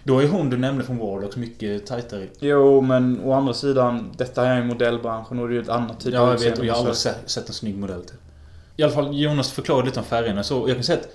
[0.03, 2.27] Då är hon du nämnde från Warlocks mycket tajtare.
[2.39, 5.99] Jo, men å andra sidan, detta är ju modellbranschen och det är ju ett annat
[5.99, 6.59] typ Ja, jag vet.
[6.59, 8.15] Och jag har aldrig sett, sett en snygg modell till.
[8.77, 10.43] I alla fall, Jonas förklarade lite om färgerna.
[10.43, 11.07] Så jag kan säga att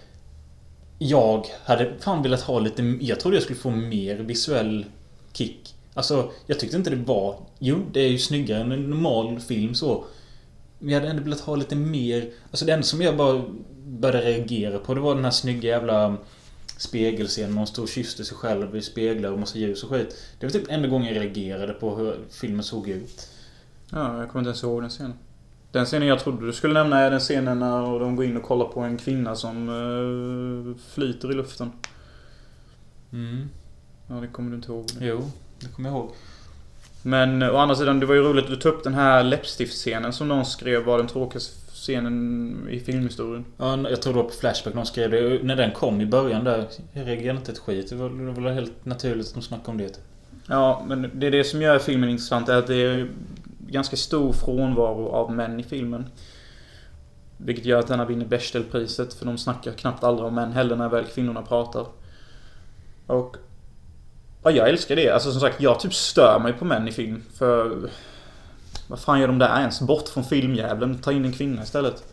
[1.03, 2.83] jag hade fan velat ha lite...
[3.01, 4.87] Jag trodde jag skulle få mer visuell
[5.33, 5.75] kick.
[5.95, 7.37] Alltså, jag tyckte inte det var...
[7.59, 10.05] Jo, det är ju snyggare än en normal film så.
[10.79, 12.31] Men jag hade ändå velat ha lite mer...
[12.51, 13.43] Alltså det enda som jag bara
[13.87, 16.17] började reagera på det var den här snygga jävla
[16.77, 17.55] spegelscenen.
[17.55, 20.17] Man stod och kysste sig själv i speglar och massa ljus och skit.
[20.39, 23.29] Det var typ enda gången jag reagerade på hur filmen såg ut.
[23.91, 25.15] Ja, jag kommer inte ens ihåg den scenen.
[25.73, 28.43] Den scenen jag trodde du skulle nämna är den scenen när de går in och
[28.43, 31.73] kollar på en kvinna som uh, flyter i luften.
[33.13, 33.49] Mm.
[34.09, 34.87] Ja, det kommer du inte ihåg.
[35.01, 35.31] Jo,
[35.61, 36.13] det kommer jag ihåg.
[37.03, 39.25] Men eh, å andra sidan, det var ju roligt att du tog upp den här
[39.25, 43.45] läppstiftscenen som någon skrev var den tråkigaste scenen i filmhistorien.
[43.57, 45.43] Ja, jag tror det var på Flashback någon skrev det.
[45.43, 47.91] När den kom i början där, jag reagerade inte ett skit.
[47.91, 49.89] Det var, det var helt naturligt att de snackade om det.
[49.89, 50.05] typ.
[50.47, 53.09] Ja, men det är det som gör filmen intressant är att det är
[53.71, 56.07] ganska stor frånvaro av män i filmen.
[57.37, 60.89] Vilket gör att denna vinner Bechdelpriset, för de snackar knappt aldrig om män heller när
[60.89, 61.87] väl kvinnorna pratar.
[63.07, 63.37] Och...
[64.43, 65.11] Ja, jag älskar det.
[65.11, 67.23] Alltså som sagt, jag typ stör mig på män i film.
[67.35, 67.91] För...
[68.89, 69.81] Vad fan gör de där ens?
[69.81, 70.99] Bort från filmjävlen.
[70.99, 72.10] Ta in en kvinna istället.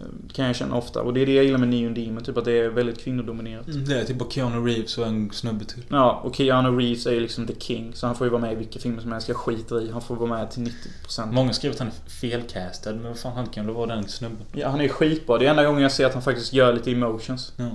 [0.00, 1.02] Eh, kan jag känna ofta.
[1.02, 2.24] Och det är det jag gillar med Neon Demon.
[2.24, 3.66] Typ att det är väldigt kvinnodominerat.
[3.86, 5.82] Det är typ bara Keanu Reeves och en snubbe till.
[5.88, 7.92] Ja, och Keanu Reeves är ju liksom the king.
[7.94, 9.28] Så han får ju vara med i vilka filmer som helst.
[9.28, 9.90] Jag skiter i.
[9.90, 10.62] Han får vara med till
[11.08, 11.32] 90%.
[11.32, 14.46] Många skrev att han är felcastad, men vad fan han kan väl vara den snubben?
[14.52, 15.38] Ja, han är ju skitbra.
[15.38, 17.52] Det är enda gången jag ser att han faktiskt gör lite emotions.
[17.56, 17.70] Ja.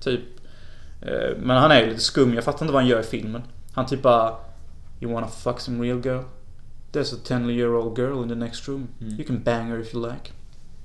[0.00, 0.20] Typ.
[1.02, 2.34] Eh, Men han är ju lite skum.
[2.34, 3.42] Jag fattar inte vad han gör i filmen.
[3.72, 4.34] Han typ bara...
[5.00, 6.20] You wanna fuck some real girl?
[6.92, 8.88] There's a 10 year old girl in the next room.
[9.00, 9.14] Mm.
[9.14, 10.32] You can bang her if you like.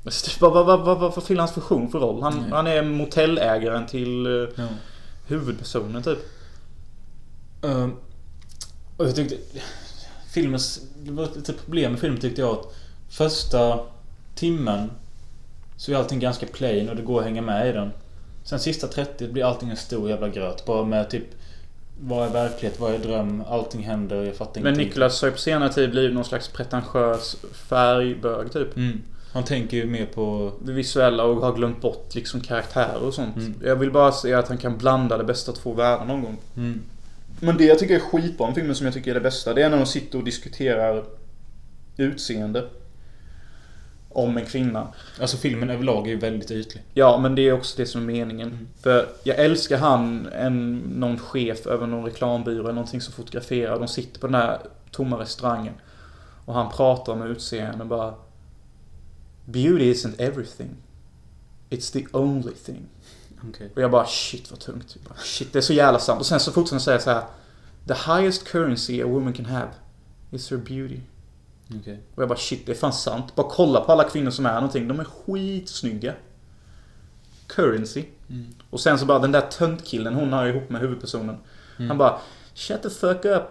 [0.04, 2.22] Men typ, Vad, vad, vad, vad, vad fyller hans funktion för roll?
[2.22, 2.50] Han, Nej.
[2.52, 4.68] han är motellägaren till eh, Ja.
[5.28, 6.20] huvudpersonen typ.
[7.62, 7.96] Ehm,
[8.98, 9.36] och jag tyckte...
[10.32, 10.82] Filmens...
[11.00, 12.76] Det var lite problem med filmen tyckte jag att
[13.10, 13.80] första
[14.36, 14.92] timmen
[15.78, 17.92] så är allting ganska plain och det går att hänga med i den.
[18.44, 20.66] Sen sista 30 blir allting en stor jävla gröt.
[20.66, 21.24] Bara med typ...
[22.04, 22.80] Vad är verklighet?
[22.80, 23.44] Vad är dröm?
[23.48, 24.24] Allting händer.
[24.24, 24.88] Jag fattar Men ingenting.
[24.88, 28.76] Niklas har ju på senare tid blivit någon slags pretentiös färgbög typ.
[28.78, 29.02] Mm.
[29.34, 30.52] Han tänker ju mer på...
[30.62, 33.36] det visuella och har glömt bort liksom karaktärer och sånt.
[33.36, 33.56] Mm.
[33.64, 36.38] Jag vill bara se att han kan blanda det bästa av två världar någon gång.
[36.58, 36.82] Mm.
[37.40, 39.62] Men det jag tycker är skitbra om filmen som jag tycker är det bästa, det
[39.62, 41.04] är när de sitter och diskuterar
[41.98, 42.68] utseende.
[44.14, 44.88] Om en kvinna.
[45.22, 46.84] Alltså filmen överlag är ju väldigt ytlig.
[46.94, 48.48] Ja, men det är också det som är meningen.
[48.48, 48.68] Mm.
[48.82, 53.80] För jag älskar han, en, någon chef över någon reklambyrå eller någonting som fotograferar.
[53.80, 54.60] De sitter på den här
[54.92, 55.74] tomma restaurangen.
[56.46, 58.14] Och han pratar om utseende och bara...
[59.52, 60.76] Beauty isn't everything.
[61.70, 62.86] It's the only thing.
[63.50, 63.72] Okej.
[63.76, 64.98] Och jag bara shit vad tungt.
[65.10, 66.20] Bara, shit, det är så jävla sant.
[66.20, 67.24] Och sen så fortsätter han säga så här.
[67.88, 69.70] The highest currency a woman can have
[70.32, 71.00] is her beauty.
[71.80, 72.00] Okej.
[72.16, 73.36] Och jag bara shit, det är fan sant.
[73.36, 74.88] Bara kolla på alla kvinnor som är någonting.
[74.88, 76.14] De är skitsnygga.
[77.48, 78.06] Currency.
[78.30, 78.46] Mm.
[78.70, 81.38] Och sen så bara den där töntkillen hon har ihop med huvudpersonen.
[81.78, 82.20] Han bara
[82.54, 83.44] Shut the fuck up.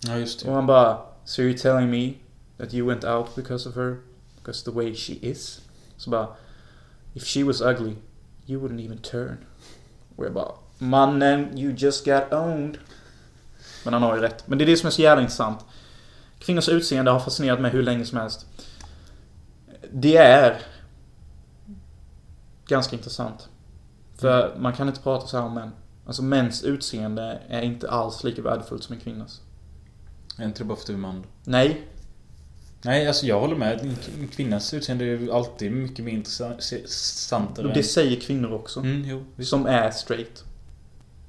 [0.00, 0.54] Ja, just Och det.
[0.54, 2.14] han bara So you're telling me
[2.58, 3.96] that you went out because of her?
[4.42, 5.60] Because the way she is?
[5.96, 6.28] Så bara
[7.14, 7.96] If she was ugly
[8.46, 9.36] You wouldn't even turn.
[10.16, 12.78] Och jag bara Mannen, you just got owned.
[13.84, 14.48] Men han har ju rätt.
[14.48, 15.64] Men det är det som är så jävla intressant.
[16.38, 18.46] Kvinnors utseende har fascinerat mig hur länge som helst.
[19.92, 20.60] Det är
[22.66, 23.48] ganska intressant.
[24.14, 25.70] För man kan inte prata så här om män.
[26.06, 29.40] Alltså mäns utseende är inte alls lika värdefullt som en kvinnas.
[30.38, 31.24] Är inte det bara för att du är man?
[31.44, 31.88] Nej,
[32.82, 33.80] Nej, alltså jag håller med.
[34.20, 36.60] En kvinnas utseende är ju alltid mycket mer intressant-
[37.74, 38.80] det säger kvinnor också.
[38.80, 39.04] Mm,
[39.36, 39.44] jo.
[39.44, 40.44] Som är straight.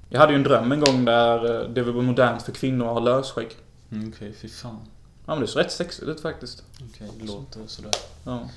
[0.09, 2.93] Jag hade ju en dröm en gång där eh, det var modernt för kvinnor att
[2.93, 3.47] ha lösskägg.
[3.91, 4.79] Mm, Okej, fy fan.
[5.25, 6.63] Ja men det ser rätt sexigt ut faktiskt.
[6.89, 7.91] Okej, det låter sådär.
[8.25, 8.49] Ja.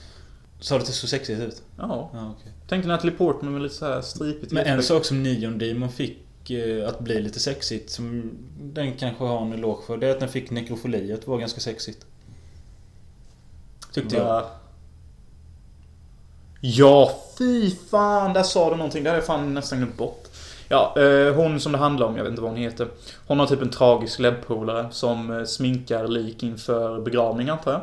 [0.61, 1.62] Sa det såg sexigt ut?
[1.78, 2.11] Ja.
[2.12, 2.53] Ja, okej.
[2.68, 6.51] Tänkte Natalie Portman med lite så här stripigt Men en sak som Neon Demon fick
[6.51, 10.20] eh, att bli lite sexigt, som den kanske har en eloge för, det är att
[10.20, 12.07] den fick nekrofoli att vara ganska sexigt.
[13.95, 14.45] Tyckte jag.
[16.61, 18.32] Ja, fy fan!
[18.32, 19.05] Där sa du någonting.
[19.05, 20.28] Det hade jag fan nästan glömt bort.
[20.68, 22.88] Ja, eh, hon som det handlar om, jag vet inte vad hon heter.
[23.26, 27.82] Hon har typ en tragisk lebbpolare som eh, sminkar lik inför begravning antar jag.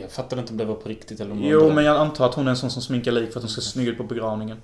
[0.00, 1.96] Jag fattade inte om det var på riktigt eller om var Jo, en men jag
[1.96, 3.88] antar att hon är en sån som sminkar lik för att hon ska se snygg
[3.88, 4.62] ut på begravningen.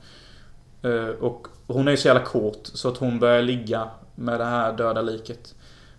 [0.83, 4.45] Eh, och hon är ju så jävla kåt så att hon börjar ligga med det
[4.45, 5.55] här döda liket.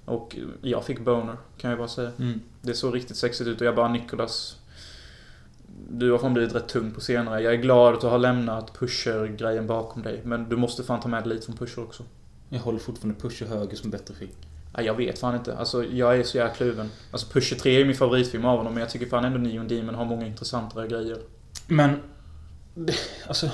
[0.06, 2.12] Och jag fick boner, kan jag bara säga.
[2.20, 2.42] Mm.
[2.62, 4.58] Det såg riktigt sexigt ut och jag bara Nikolas
[5.90, 7.42] Du har fan blivit rätt tung på senare.
[7.42, 10.22] Jag är glad att du har lämnat pusher-grejen bakom dig.
[10.24, 12.04] Men du måste fan ta med dig lite från pusher också.
[12.50, 14.32] Jag håller fortfarande pusher höger som bättre film.
[14.78, 15.58] Nej, jag vet fan inte.
[15.58, 16.90] Alltså, jag är så jävla kluven.
[17.12, 19.96] Alltså, Pusher 3 är min favoritfilm av honom, men jag tycker fan ändå Neon Demon
[19.96, 21.18] har många intressantare grejer.
[21.68, 21.96] Men...
[23.28, 23.50] Alltså...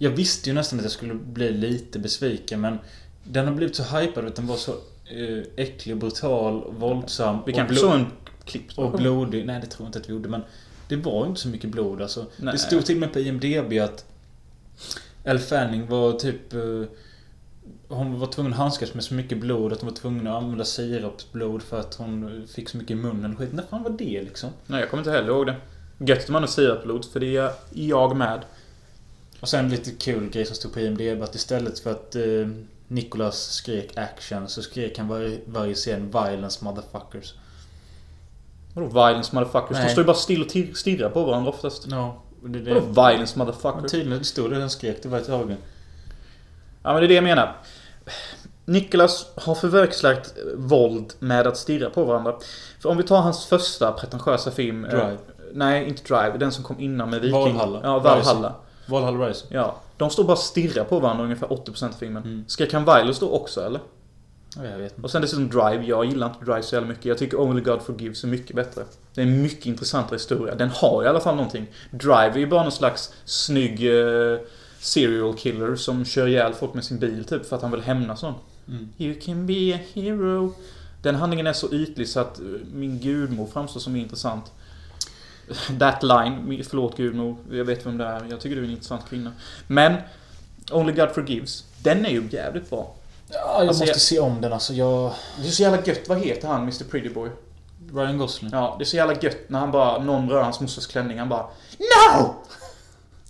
[0.00, 2.78] Jag visste ju nästan att jag skulle bli lite besviken men...
[3.24, 4.72] Den har blivit så hypad att den var så
[5.04, 8.06] eh, äcklig, brutal, våldsam Vi och, kanske såg en
[8.44, 8.78] klipp.
[8.78, 9.46] och blodig.
[9.46, 10.42] Nej, det tror jag inte att vi gjorde men...
[10.88, 12.26] Det var inte så mycket blod alltså.
[12.36, 12.52] Nej.
[12.52, 14.04] Det stod till och med på IMDB att...
[15.24, 16.52] Elle Fanning var typ...
[16.52, 16.82] eh,
[17.88, 20.64] hon var tvungen att handskas med så mycket blod att hon var tvungen att använda
[20.64, 23.52] sirapsblod för att hon fick så mycket i munnen och skit.
[23.52, 24.50] När fan var det liksom?
[24.66, 25.56] Nej, jag kommer inte heller ihåg det.
[25.98, 28.40] Gött om man har sirapblod, för det är jag med.
[29.40, 32.48] Och sen lite kul grej som stod på IMDB att istället för att eh,
[32.88, 37.34] Nicholas skrek action så skrek han varje, varje scen violence motherfuckers.
[38.80, 39.70] Vadå violence motherfuckers?
[39.76, 39.84] Nej.
[39.86, 41.86] De står ju bara still och tir- stirrar på varandra oftast.
[41.90, 42.22] Ja.
[42.42, 43.90] och Det, Vadå det, violence motherfuckers?
[43.90, 45.56] tydligen stod det han skrek det var ett ögon.
[46.82, 47.56] Ja, men det är det jag menar.
[48.64, 52.34] Nicholas har förväxlat eh, våld med att stirra på varandra.
[52.80, 54.84] För om vi tar hans första pretentiösa film.
[54.84, 55.16] eh, Drive.
[55.52, 56.38] nej, inte Drive.
[56.38, 57.38] Den som kom innan med Viking.
[57.40, 57.80] Valhalla.
[57.82, 58.54] Ja, Valhalla.
[58.86, 59.46] Valhalla Rise.
[59.48, 59.76] Ja.
[59.96, 62.22] De står bara och stirrar på varandra ungefär 80% av filmen.
[62.22, 62.44] Mm.
[62.48, 63.80] Skrek han violence då också eller?
[64.58, 65.02] Ja, jag vet inte.
[65.02, 65.84] Och sen dessutom Drive.
[65.84, 67.04] Jag gillar inte Drive så jävla mycket.
[67.04, 68.84] Jag tycker Only God Forgives är mycket bättre.
[69.14, 70.54] Det är en mycket intressantare historia.
[70.54, 71.66] Den har i alla fall någonting.
[71.90, 74.38] Drive är ju bara någon slags snygg eh,
[74.80, 78.22] serial killer som kör ihjäl folk med sin bil typ för att han vill hämnas
[78.22, 78.34] någon.
[78.68, 78.88] Mm.
[78.98, 80.54] You can be a hero.
[81.02, 84.52] Den handlingen är så ytlig så att eh, min gudmor framstår som intressant.
[85.78, 88.26] That line, förlåt gudmor, jag vet vem det är.
[88.30, 89.32] Jag tycker du är en intressant kvinna.
[89.66, 89.94] Men
[90.72, 92.94] Only God Forgives, den är ju jävligt bra.
[93.30, 94.72] Ja, jag Alltså, måste jag- se om den alltså.
[94.72, 95.12] Jag...
[95.42, 97.30] Det är så jävla gött, vad heter han Mr Pretty Boy?
[97.94, 98.50] Ryan Gosling.
[98.52, 101.28] Ja, det är så jävla gött när han bara, någon rör hans morsas klänning, han
[101.28, 101.46] bara
[101.78, 102.34] No!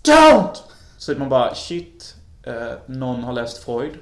[0.03, 0.55] Don't!
[0.99, 3.93] Så man bara shit, eh, någon har läst Freud.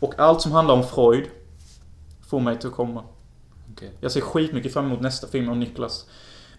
[0.00, 1.24] Och allt som handlar om Freud
[2.28, 3.04] får mig till att komma.
[3.72, 3.92] Okej.
[4.00, 6.04] Jag ser skitmycket fram emot nästa film om Nicholas.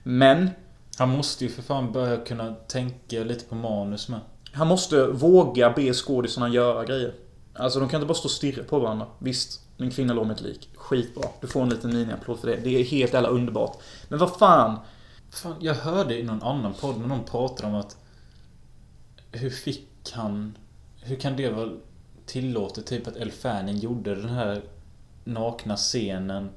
[0.04, 0.50] Men
[0.98, 4.20] Han måste ju för fan börja kunna tänka lite på manus med.
[4.54, 7.14] han måste våga be skådisarna göra grejer.
[7.58, 9.06] Alltså de kan inte bara stå och stirra på varandra.
[9.20, 10.70] Visst, en kvinna låg med ett lik.
[10.76, 11.30] Skitbra.
[11.42, 12.56] Du får en liten miniapplåd för det.
[12.56, 13.82] Det är helt jävla underbart.
[14.08, 14.80] Men vad fan?
[15.30, 17.98] Fan, jag hörde i någon annan podd när någon pratade om att...
[19.32, 20.58] Hur fick han...
[21.02, 21.72] Hur kan det vara
[22.26, 22.86] tillåtet?
[22.86, 24.62] Typ att Elle Fanning gjorde den här
[25.24, 26.50] nakna scenen.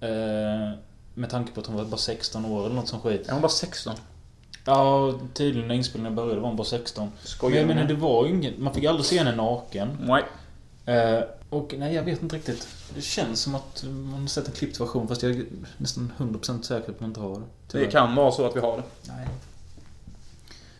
[0.00, 0.78] Eh,
[1.14, 3.28] med tanke på att hon var bara 16 år eller något som skit.
[3.28, 3.94] Är hon bara 16?
[4.64, 7.12] Ja, tydligen när inspelningen började var hon bara 16.
[7.22, 8.58] Skojar Men jag du menar det var ju inget...
[8.58, 9.98] Man fick aldrig se henne naken.
[10.00, 10.24] Nej.
[10.96, 12.68] Eh, och nej, jag vet inte riktigt.
[12.94, 15.44] Det känns som att man har sett en klippt version fast jag är
[15.76, 17.42] nästan 100% säker på att man inte har
[17.72, 17.78] det.
[17.78, 18.82] Det kan vara så att vi har det.
[19.08, 19.26] Nej.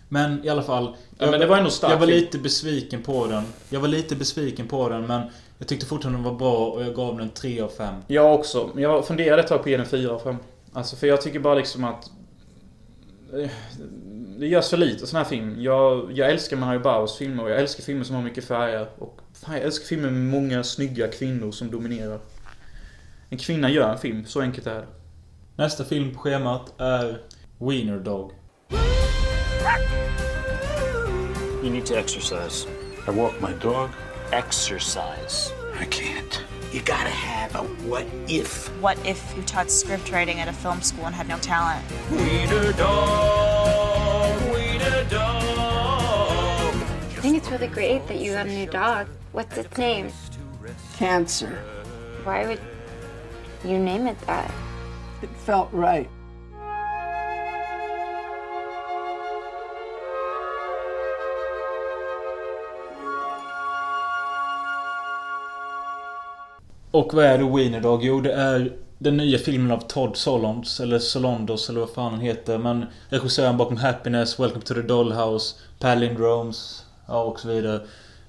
[0.09, 0.97] Men i alla fall.
[1.18, 1.93] Ja, men det var ändå starkt.
[1.93, 3.45] Jag var lite besviken på den.
[3.68, 5.22] Jag var lite besviken på den men
[5.59, 7.95] jag tyckte fortfarande den var bra och jag gav den 3 av 5.
[8.07, 8.70] Jag också.
[8.74, 10.37] Men jag funderade ett tag på att ge den 4 av 5.
[10.72, 12.11] Alltså för jag tycker bara liksom att...
[14.39, 15.62] det görs för lite sån här film.
[15.62, 18.89] Jag, jag älskar Mario Bauers filmer och jag älskar filmer som har mycket färger.
[18.99, 22.20] Och fan, jag älskar filmer med många snygga kvinnor som dominerar.
[23.28, 24.87] En kvinna gör en film, så enkelt är det.
[25.57, 27.22] Nästa film på schemat är
[27.59, 28.33] Wiener Dog.
[31.62, 32.68] You need to exercise.
[33.09, 33.91] I walk my dog.
[34.33, 35.53] Exercise.
[35.81, 36.49] I can't.
[36.73, 38.68] You gotta have a what if.
[38.81, 41.85] What if you taught script writing at a film school and had no talent?
[42.12, 42.23] I
[47.21, 49.09] think it's really great that you got a new dog.
[49.33, 50.12] What's its name?
[50.97, 51.61] Cancer.
[52.23, 52.61] Why would
[53.64, 54.49] you name it that?
[55.23, 56.09] It felt right.
[66.91, 68.05] Och vad är då Wiener Dog?
[68.05, 72.20] Jo, det är den nya filmen av Todd Solondz, eller Solondos, eller vad fan han
[72.20, 72.59] heter.
[72.59, 77.80] Men regissören bakom Happiness, Welcome to the Dollhouse, Palindromes, ja och så vidare.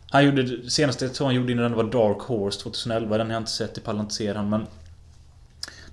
[0.10, 3.18] Han gjorde, senaste jag tror han gjorde innan den var Dark Horse 2011.
[3.18, 4.68] Den har jag inte sett, i pallar inte se den men...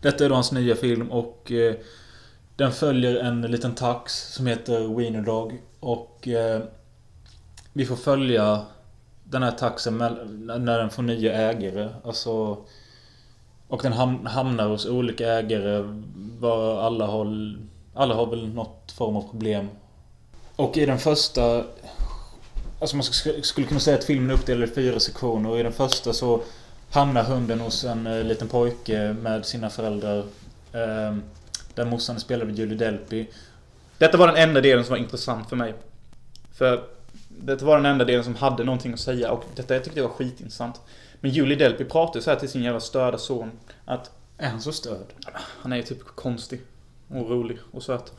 [0.01, 1.53] Detta är då hans nya film och...
[1.53, 1.75] Eh,
[2.57, 5.63] den följer en liten tax som heter Wiener Dog.
[5.81, 6.29] Och...
[6.29, 6.63] Eh,
[7.73, 8.63] vi får följa
[9.31, 11.89] den här taxen när den får nya ägare.
[12.05, 12.59] Alltså...
[13.69, 13.93] Och den
[14.27, 15.85] hamnar hos olika ägare.
[16.39, 17.57] Var alla har...
[17.95, 19.69] Alla har väl något form av problem.
[20.57, 21.65] Och i den första...
[22.81, 23.05] Alltså man
[23.43, 25.51] skulle kunna säga att filmen är uppdelad i fyra sektioner.
[25.51, 26.41] Och i den första så
[26.91, 30.19] hamnar hunden hos en eh, liten pojke med sina föräldrar.
[30.73, 31.17] Eh,
[31.75, 33.27] där morsan spelar med Julie Delpy.
[33.99, 35.75] Detta var den enda delen som var intressant för mig.
[36.53, 36.85] För
[37.43, 40.09] det var den enda delen som hade någonting att säga och detta jag tyckte jag
[40.09, 40.81] var skitintressant.
[41.21, 43.51] Men Julie Delpy pratar ju så här till sin jävla störda son
[43.85, 45.07] att Är han så störd?
[45.35, 46.61] han är ju typ konstig
[47.09, 48.13] och rolig och söt.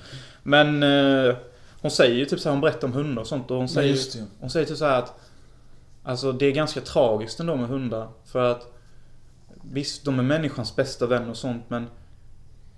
[0.43, 1.35] Men eh,
[1.81, 3.93] hon säger ju typ så här, hon berättar om hundar och sånt och hon säger,
[3.93, 4.25] det.
[4.39, 5.19] hon säger typ så här att
[6.03, 8.73] Alltså det är ganska tragiskt ändå med hundar för att
[9.61, 11.87] Visst, de är människans bästa vän och sånt men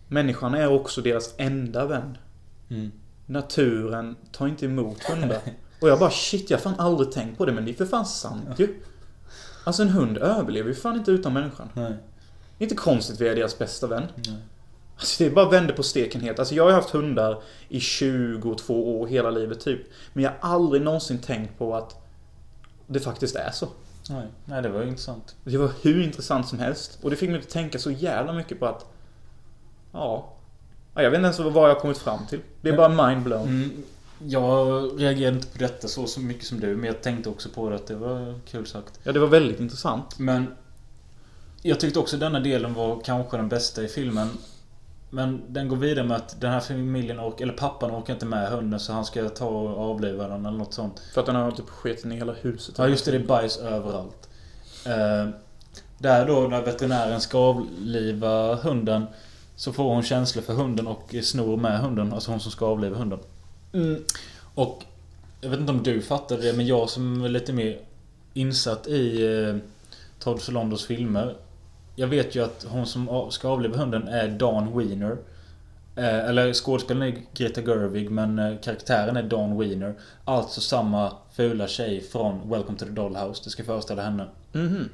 [0.07, 2.17] Människan är också deras enda vän.
[2.69, 2.91] Mm.
[3.25, 5.39] Naturen tar inte emot hundar.
[5.81, 7.85] Och jag bara shit, jag har fan aldrig tänkt på det men det är för
[7.85, 8.81] fan sant ju.
[9.63, 11.69] Alltså en hund överlever ju fan inte utan människan.
[11.73, 11.93] Nej.
[12.57, 14.03] Det är inte konstigt vi är deras bästa vän.
[14.15, 14.37] Nej.
[14.95, 16.39] Alltså det är bara vände på steken helt.
[16.39, 19.81] Alltså jag har haft hundar i 22 år hela livet typ.
[20.13, 21.95] Men jag har aldrig någonsin tänkt på att
[22.87, 23.67] det faktiskt är så.
[24.09, 24.27] Nej.
[24.45, 25.35] Nej, det var ju intressant.
[25.43, 26.99] Det var hur intressant som helst.
[27.01, 28.85] Och det fick mig att tänka så jävla mycket på att...
[29.91, 30.33] Ja.
[30.95, 32.39] ja jag vet inte ens vad jag har kommit fram till.
[32.61, 33.47] Det är bara mind blown.
[33.47, 33.83] Mm,
[34.27, 37.69] jag reagerade inte på detta så, så mycket som du, men jag tänkte också på
[37.69, 38.99] det att det var kul sagt.
[39.03, 40.19] Ja, det var väldigt intressant.
[40.19, 40.47] Men
[41.61, 44.29] jag tyckte också denna delen var kanske den bästa i filmen.
[45.09, 48.49] Men den går vidare med att den här familjen orkar, eller pappan orkar inte med
[48.49, 50.99] hunden så han ska ta och avliva den eller något sånt.
[51.13, 52.75] För att den har typ skitit i hela huset.
[52.77, 54.29] Ja just det, det är bajs överallt.
[54.85, 55.29] Eh,
[55.97, 59.05] där då när veterinären ska avliva hunden
[59.55, 62.13] så får hon känslor för hunden och snor med hunden.
[62.13, 63.19] Alltså hon som ska avliva hunden.
[63.73, 64.03] Mm.
[64.55, 64.83] Och
[65.41, 67.79] jag vet inte om du fattade det men jag som är lite mer
[68.33, 69.55] insatt i eh,
[70.19, 71.35] Todd Solondos filmer.
[71.95, 75.17] Jag vet ju att hon som ska avliva hunden är Dawn Wiener.
[75.95, 79.93] Eh, eller skådespelaren är Greta Gerwig men eh, karaktären är Dawn Wiener.
[80.25, 83.41] Alltså samma fula tjej från Welcome to the Dollhouse.
[83.43, 84.27] Det ska föreställa henne.
[84.51, 84.89] Mhm.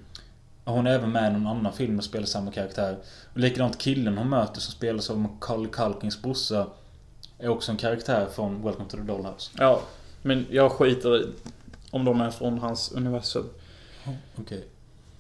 [0.63, 2.97] Och Hon är även med i någon annan film och spelar samma karaktär.
[3.33, 6.67] Och likadant killen hon möter som spelas av Macaulay Culkins brorsa.
[7.39, 9.51] Är också en karaktär från Welcome to the Dollhouse.
[9.57, 9.81] Ja.
[10.21, 11.25] Men jag skiter i
[11.91, 13.49] om de är från hans universum.
[14.35, 14.67] Okej.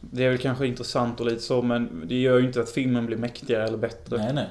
[0.01, 3.05] Det är väl kanske intressant och lite så men det gör ju inte att filmen
[3.05, 4.17] blir mäktigare eller bättre.
[4.17, 4.49] Nej, nej.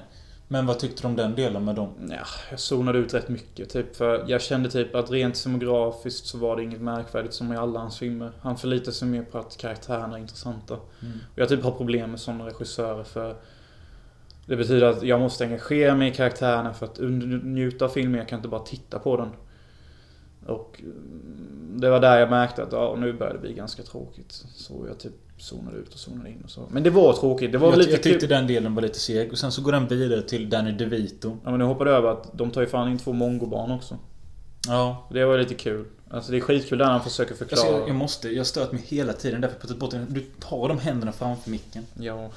[0.48, 1.88] Men vad tyckte du om den delen med dem?
[2.10, 3.96] Ja, jag zonade ut rätt mycket typ.
[3.96, 7.80] För jag kände typ att rent demografiskt så var det inget märkvärdigt som i alla
[7.80, 8.32] hans filmer.
[8.40, 10.74] Han förlitar sig mer på att karaktärerna är intressanta.
[11.02, 11.18] Mm.
[11.32, 13.36] Och jag typ har problem med sådana regissörer för
[14.46, 16.98] det betyder att jag måste engagera mig i karaktärerna för att
[17.42, 18.18] njuta av filmen.
[18.18, 19.28] Jag kan inte bara titta på den.
[20.46, 24.32] Och mm, det var där jag märkte att ja, nu börjar det bli ganska tråkigt.
[24.54, 26.68] Så jag typ zonade ut och zonade in och så.
[26.70, 27.52] Men det var tråkigt.
[27.52, 28.28] Det var Jag, lite jag tyckte kul.
[28.28, 29.32] den delen var lite seg.
[29.32, 31.36] Och sen så går den vidare till Danny DeVito.
[31.44, 33.98] Ja men nu hoppade jag över att de tar ju fan in två mongobarn också.
[34.66, 35.08] Ja.
[35.10, 35.84] Det var lite kul.
[36.10, 37.60] Alltså det är skitkul där han försöker förklara.
[37.66, 38.28] Alltså, jag, jag måste...
[38.28, 39.40] Jag stört mig hela tiden.
[39.40, 40.06] Därför bort den.
[40.08, 41.86] Du tar de händerna framför micken.
[41.94, 42.30] Ja.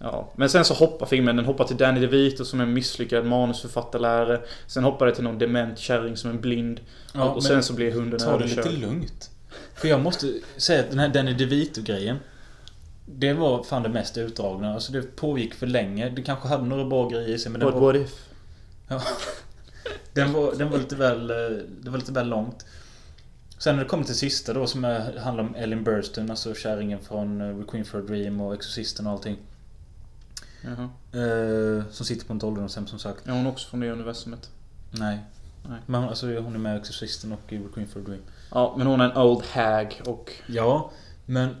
[0.00, 1.36] Ja, men sen så hoppar filmen.
[1.36, 4.40] Den hoppar till Danny DeVito som är en misslyckad manusförfattarlärare.
[4.66, 6.80] Sen hoppar det till någon dement kärring som är blind.
[7.14, 8.80] Ja, och, sen så blir hunden Ta det lite överkörd.
[8.80, 9.30] lugnt.
[9.74, 12.16] För jag måste säga att den här Danny DeVito-grejen.
[13.06, 14.74] Det var fan det mest utdragna.
[14.74, 16.08] Alltså det pågick för länge.
[16.08, 17.80] Det kanske hade några bra grejer i sig men What, var...
[17.80, 18.28] what if?
[18.88, 19.02] Ja.
[20.12, 21.30] Den var, den var lite väl...
[21.30, 21.36] eh,
[21.82, 22.66] Det var lite väl långt.
[23.58, 26.98] Sen när det kommer till sista då som är, handlar om Ellen Burstyn, alltså kärringen
[27.00, 29.36] från uh, Queen for a Dream och Exorcisten och allting.
[30.68, 33.26] Eh, som sitter på ett ålderdomshem som sagt.
[33.26, 34.50] Är hon också från det universumet?
[34.90, 35.18] Nej.
[35.68, 35.80] Nej.
[35.86, 38.22] Men alltså hon är med i Exorcisten och i Queen for a Dream.
[38.50, 40.32] Ja, men hon är en old hag och...
[40.46, 40.90] Ja,
[41.26, 41.56] men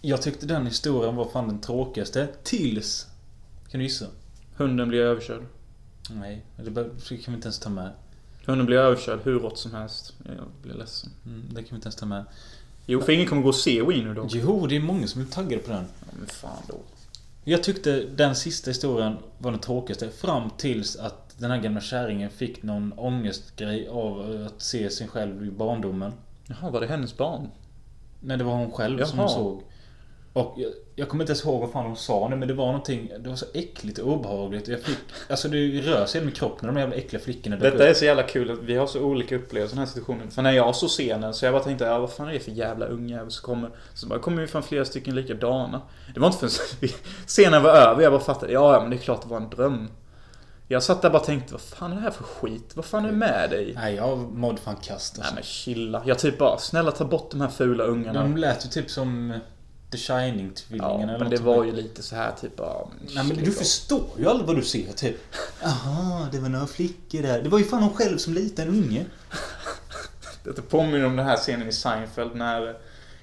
[0.00, 2.28] jag tyckte den historien var fan den tråkigaste.
[2.42, 3.06] Tills...
[3.70, 4.06] Kan du gissa?
[4.56, 5.42] Hunden blir överkörd.
[6.10, 7.90] Nej, det kan vi inte ens ta med.
[8.44, 10.14] Hunden blir överkörd hur rått som helst.
[10.24, 11.10] Jag blir ledsen.
[11.26, 12.24] Mm, det kan vi inte ens ta med.
[12.86, 14.26] Jo, för ingen kommer gå och se Wiener då.
[14.30, 15.84] Jo, det är många som är taggade på den.
[16.00, 16.80] Ja, men fan då.
[17.48, 20.10] Jag tyckte den sista historien var den tråkigaste.
[20.10, 25.46] Fram tills att den här gamla kärringen fick någon ångestgrej av att se sig själv
[25.46, 26.12] i barndomen.
[26.46, 27.50] Jaha, var det hennes barn?
[28.20, 29.26] Nej, det var hon själv som Jaha.
[29.28, 29.62] hon såg.
[30.36, 32.66] Och jag, jag kommer inte ens ihåg vad fan hon sa nu men det var
[32.66, 34.68] någonting Det var så äckligt och obehagligt.
[34.68, 34.98] Jag fick...
[35.28, 37.80] Alltså det rör sig i min kropp när de jävla äckliga flickorna Detta upp.
[37.80, 40.30] är så jävla kul att vi har så olika upplevelser i den här situationen.
[40.30, 42.50] För när jag såg scenen så jag bara tänkte, ja vad fan är det för
[42.50, 43.70] jävla ungjävel som kommer?
[43.94, 45.82] Så bara kommer vi från flera stycken likadana.
[46.14, 46.90] Det var inte förrän
[47.26, 49.50] scenen var över jag bara fattade, ja ja men det är klart det var en
[49.50, 49.88] dröm.
[50.68, 52.72] Jag satt där och bara tänkte, vad fan är det här för skit?
[52.74, 53.72] Vad fan är det med dig?
[53.74, 55.34] Nej, jag mådde fan kast Nej alltså.
[55.34, 56.02] men chilla.
[56.06, 58.22] Jag typ bara, snälla ta bort de här fula ungarna.
[58.22, 59.32] De lät ju typ som
[59.90, 62.88] The Shining-tvillingarna Ja, eller men det var ju lite så här typ bara...
[63.14, 65.16] Nej men du förstår ju aldrig vad du ser typ.
[65.62, 67.42] Jaha, det var några flickor där.
[67.42, 69.06] Det var ju fan hon själv som liten unge.
[70.44, 72.76] Det påminner om den här scenen i Seinfeld när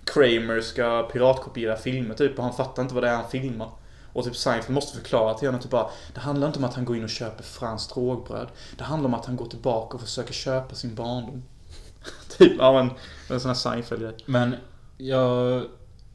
[0.03, 3.69] Kramer ska piratkopiera filmer typ och han fattar inte vad det är han filmar.
[4.13, 6.85] Och typ Seinfeld måste förklara till honom typ bara Det handlar inte om att han
[6.85, 8.47] går in och köper franskt rågbröd.
[8.77, 11.43] Det handlar om att han går tillbaka och försöker köpa sin barndom.
[12.37, 12.91] typ, ja men
[13.29, 14.15] en sån här Seinfeld-grej.
[14.25, 14.55] Men
[14.97, 15.65] jag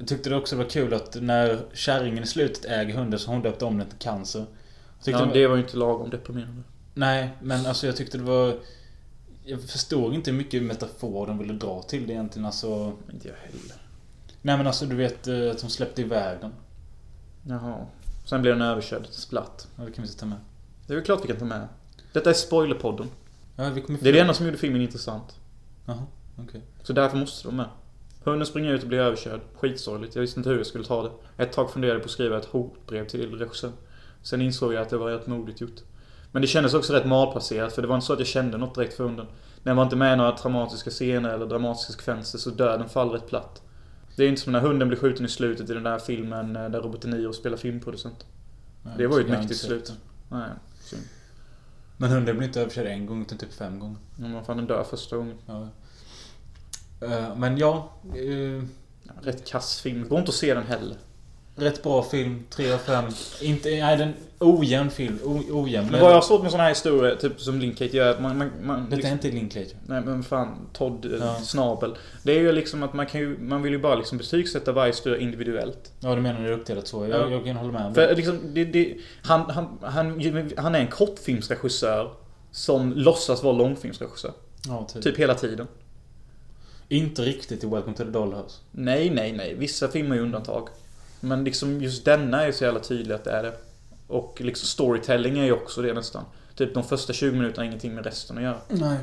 [0.07, 3.63] tyckte det också var kul att när kärringen i slutet äger hunden så hon döpt
[3.63, 4.47] om den till Cancer.
[5.05, 6.63] Jag Ja, det var- ju inte lagom deprimerande.
[6.95, 8.59] Nej, men alltså jag tyckte det var...
[9.45, 12.47] Jag förstår inte hur mycket metafor de ville dra till det egentligen.
[12.47, 12.93] Alltså...
[13.13, 13.75] Inte jag heller.
[14.43, 16.53] Nej men alltså du vet eh, att de släppte iväg den.
[17.47, 17.87] Jaha.
[18.25, 19.69] Sen blev den överkörd till splatt.
[19.77, 20.39] Ja, det kan vi inte ta med.
[20.87, 21.69] Det är väl klart vi kan ta med.
[22.13, 23.09] Detta är spoilerpodden.
[23.57, 23.71] Ja,
[24.01, 25.37] Det är det enda som gjorde filmen intressant.
[25.87, 26.03] Jaha,
[26.39, 26.63] okej.
[26.83, 27.69] Så därför måste de med.
[28.29, 29.41] Hunden springer ut och blir överkörd.
[29.55, 30.15] Skitsorgligt.
[30.15, 31.11] Jag visste inte hur jag skulle ta det.
[31.43, 33.75] Ett tag funderade jag på att skriva ett hotbrev till regissören.
[34.23, 35.81] Sen insåg jag att det var rätt modigt gjort.
[36.33, 38.75] Men det kändes också rätt malplacerat för det var inte så att jag kände något
[38.75, 39.27] direkt för hunden.
[39.63, 43.27] Den var inte med i några traumatiska scener eller dramatiska sekvenser så döden faller rätt
[43.27, 43.63] platt.
[44.17, 46.69] Det är inte som när hunden blir skjuten i slutet i den där filmen eh,
[46.69, 48.27] där Robert De Niro spelar filmproducent.
[48.85, 49.93] Ja, Det var ju ett mäktigt slut.
[50.29, 50.51] Nej,
[50.81, 51.03] synd.
[51.97, 53.97] Men hunden blev inte överkörd en gång utan typ fem gånger.
[54.17, 55.37] Men vad fan den dör första gången.
[55.47, 55.69] Ja.
[57.01, 57.93] Eh, Men ja.
[58.15, 58.63] eh,
[59.23, 60.09] rätt kass film.
[60.09, 60.97] Går inte att se den heller.
[61.57, 62.45] Rätt bra film.
[62.51, 63.05] 3 av 5.
[63.43, 63.69] Inte...
[63.69, 64.13] Nej, den...
[64.41, 65.19] Ojämn film.
[65.25, 65.89] O, ojämn.
[65.91, 68.39] Men vad jag har svårt med såna här historier, typ som Linkate gör, att man...
[68.39, 69.77] man, man Detta liksom, är inte Linklater.
[69.87, 71.35] Nej men fan, Todd eh, Ja.
[71.35, 71.95] Snabel.
[72.23, 74.93] Det är ju liksom att man kan ju, man vill ju bara liksom betygsätta varje
[74.93, 75.93] historia individuellt.
[76.01, 77.07] Ja, du menar det är uppdelat så.
[77.07, 77.29] Jag, Ja.
[77.31, 78.15] jag kan hålla med om För det.
[78.15, 80.23] liksom, det, det, han, han, han,
[80.57, 82.13] han är en kortfilmsregissör
[82.51, 84.33] som låtsas vara långfilmsregissör.
[84.69, 85.03] Ja, typ.
[85.03, 85.67] Typ hela tiden.
[86.89, 88.59] Inte riktigt i Welcome to the Dollhouse.
[88.71, 89.55] Nej, nej, nej.
[89.55, 90.69] Vissa filmer är undantag.
[91.21, 93.53] Men liksom just denna är så jävla tydlig att det är det.
[94.07, 96.25] Och liksom storytelling är ju också det nästan.
[96.55, 98.59] Typ de första 20 minuterna har ingenting med resten att göra.
[98.69, 98.99] Nej.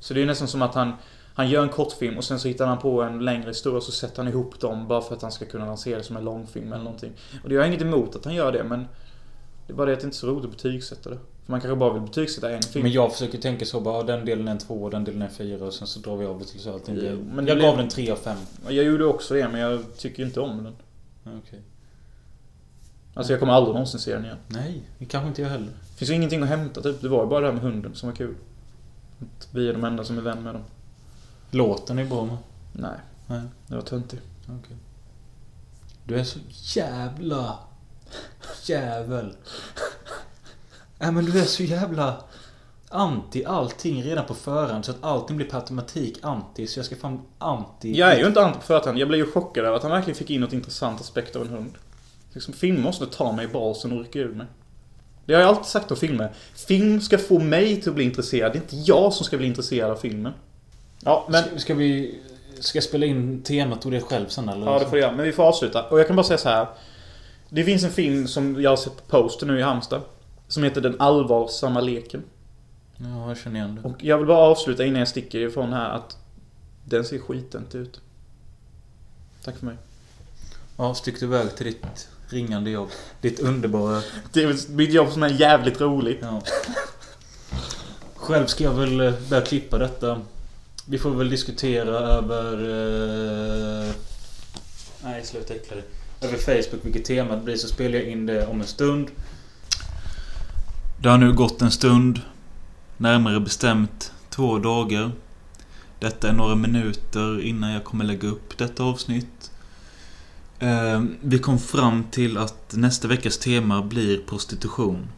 [0.00, 0.92] Så det är nästan som att han
[1.34, 3.92] Han gör en kortfilm och sen så hittar han på en längre historia och så
[3.92, 6.72] sätter han ihop dem bara för att han ska kunna lansera det som en långfilm
[6.72, 7.12] eller någonting.
[7.42, 8.86] Och det har jag inget emot att han gör det men
[9.72, 11.16] Det är bara det att det inte är så roligt att betygsätta det.
[11.16, 12.82] För man kanske bara vill betygsätta en film.
[12.82, 15.32] Men jag försöker tänka så bara, den delen är en två, den delen är en
[15.32, 16.94] fyra och sen så drar vi av det till så allting
[17.34, 18.38] men det Jag gav den tre av fem.
[18.68, 20.74] Jag gjorde också det men jag tycker inte om den.
[21.38, 21.60] Okej.
[23.14, 24.36] Alltså jag kommer aldrig någonsin se den igen.
[24.48, 25.70] Nej, det kanske inte jag heller.
[25.96, 27.00] Finns ju ingenting att hämta typ.
[27.00, 28.34] Det var ju bara det här med hunden som var kul.
[29.20, 30.62] Att vi är de enda som är vän med dem.
[31.50, 32.36] Låten är bra med.
[32.72, 34.20] Nej, Nej, det var töntig.
[34.46, 34.76] okej.
[36.04, 36.38] Du är så
[36.78, 37.58] jävla...
[38.64, 39.36] Jävel.
[40.98, 42.16] Nej men du är så jävla...
[42.88, 46.66] Anti allting redan på förhand så att allting blir per automatik anti.
[46.66, 47.98] Så jag ska fan anti...
[47.98, 48.98] Jag är ju inte anti på förhand.
[48.98, 51.48] Jag blev ju chockad över att han verkligen fick in något intressant aspekt av en
[51.48, 51.74] hund.
[52.32, 54.46] Liksom, film måste ta mig i basen och rycka ur mig.
[55.24, 56.32] Det har jag alltid sagt om filmer.
[56.54, 58.52] Film ska få mig till att bli intresserad.
[58.52, 60.32] Det är inte jag som ska bli intresserad av filmen.
[61.00, 61.44] Ja, men...
[61.44, 62.20] Ska, ska vi...
[62.60, 64.66] Ska jag spela in temat och det själv sen eller?
[64.66, 65.12] Ja, det får du göra.
[65.12, 65.88] Men vi får avsluta.
[65.88, 66.66] Och jag kan bara säga så här.
[67.54, 70.02] Det finns en film som jag har sett på poster nu i Halmstad.
[70.48, 72.22] Som heter Den allvarsamma leken.
[72.96, 73.88] Ja, jag känner igen det.
[73.88, 76.16] Och jag vill bara avsluta innan jag sticker ifrån här att
[76.84, 78.00] den ser skitint ut.
[79.44, 79.76] Tack för mig.
[80.76, 82.88] Ja, stick du iväg till ditt ringande jobb.
[83.20, 84.02] Ditt underbara...
[84.32, 86.18] Det är mitt jobb som är jävligt roligt.
[86.20, 86.42] Ja.
[88.14, 90.20] Själv ska jag väl eh, börja klippa detta.
[90.86, 92.52] Vi får väl diskutera över...
[93.88, 93.94] Eh...
[95.04, 95.84] Nej, sluta äckla dig.
[96.22, 99.10] Över Facebook vilket temat blir så spelar jag in det om en stund.
[101.00, 102.20] Det har nu gått en stund.
[102.96, 105.12] Närmare bestämt två dagar.
[105.98, 109.50] Detta är några minuter innan jag kommer lägga upp detta avsnitt.
[110.58, 115.08] Eh, vi kom fram till att nästa veckas tema blir prostitution.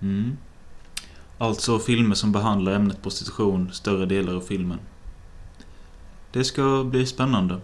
[0.00, 0.36] Mm.
[1.38, 4.78] Alltså filmer som behandlar ämnet prostitution större delar av filmen.
[6.32, 7.60] Det ska bli spännande.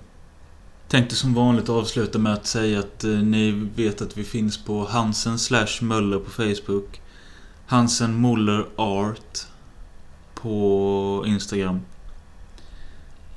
[0.90, 4.84] Tänkte som vanligt avsluta med att säga att eh, ni vet att vi finns på
[4.84, 7.00] Hansen slash Möller på Facebook.
[7.66, 9.38] Hansen Muller Art
[10.34, 11.80] på Instagram.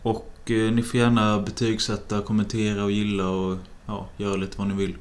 [0.01, 4.74] Och eh, ni får gärna betygsätta, kommentera och gilla och ja, göra lite vad ni
[4.74, 4.95] vill.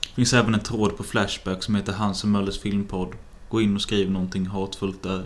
[0.00, 3.12] Det finns även en tråd på Flashback som heter Hansen Möllers filmpodd.
[3.48, 5.24] Gå in och skriv någonting hatfullt där.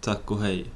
[0.00, 0.66] Tack och hej.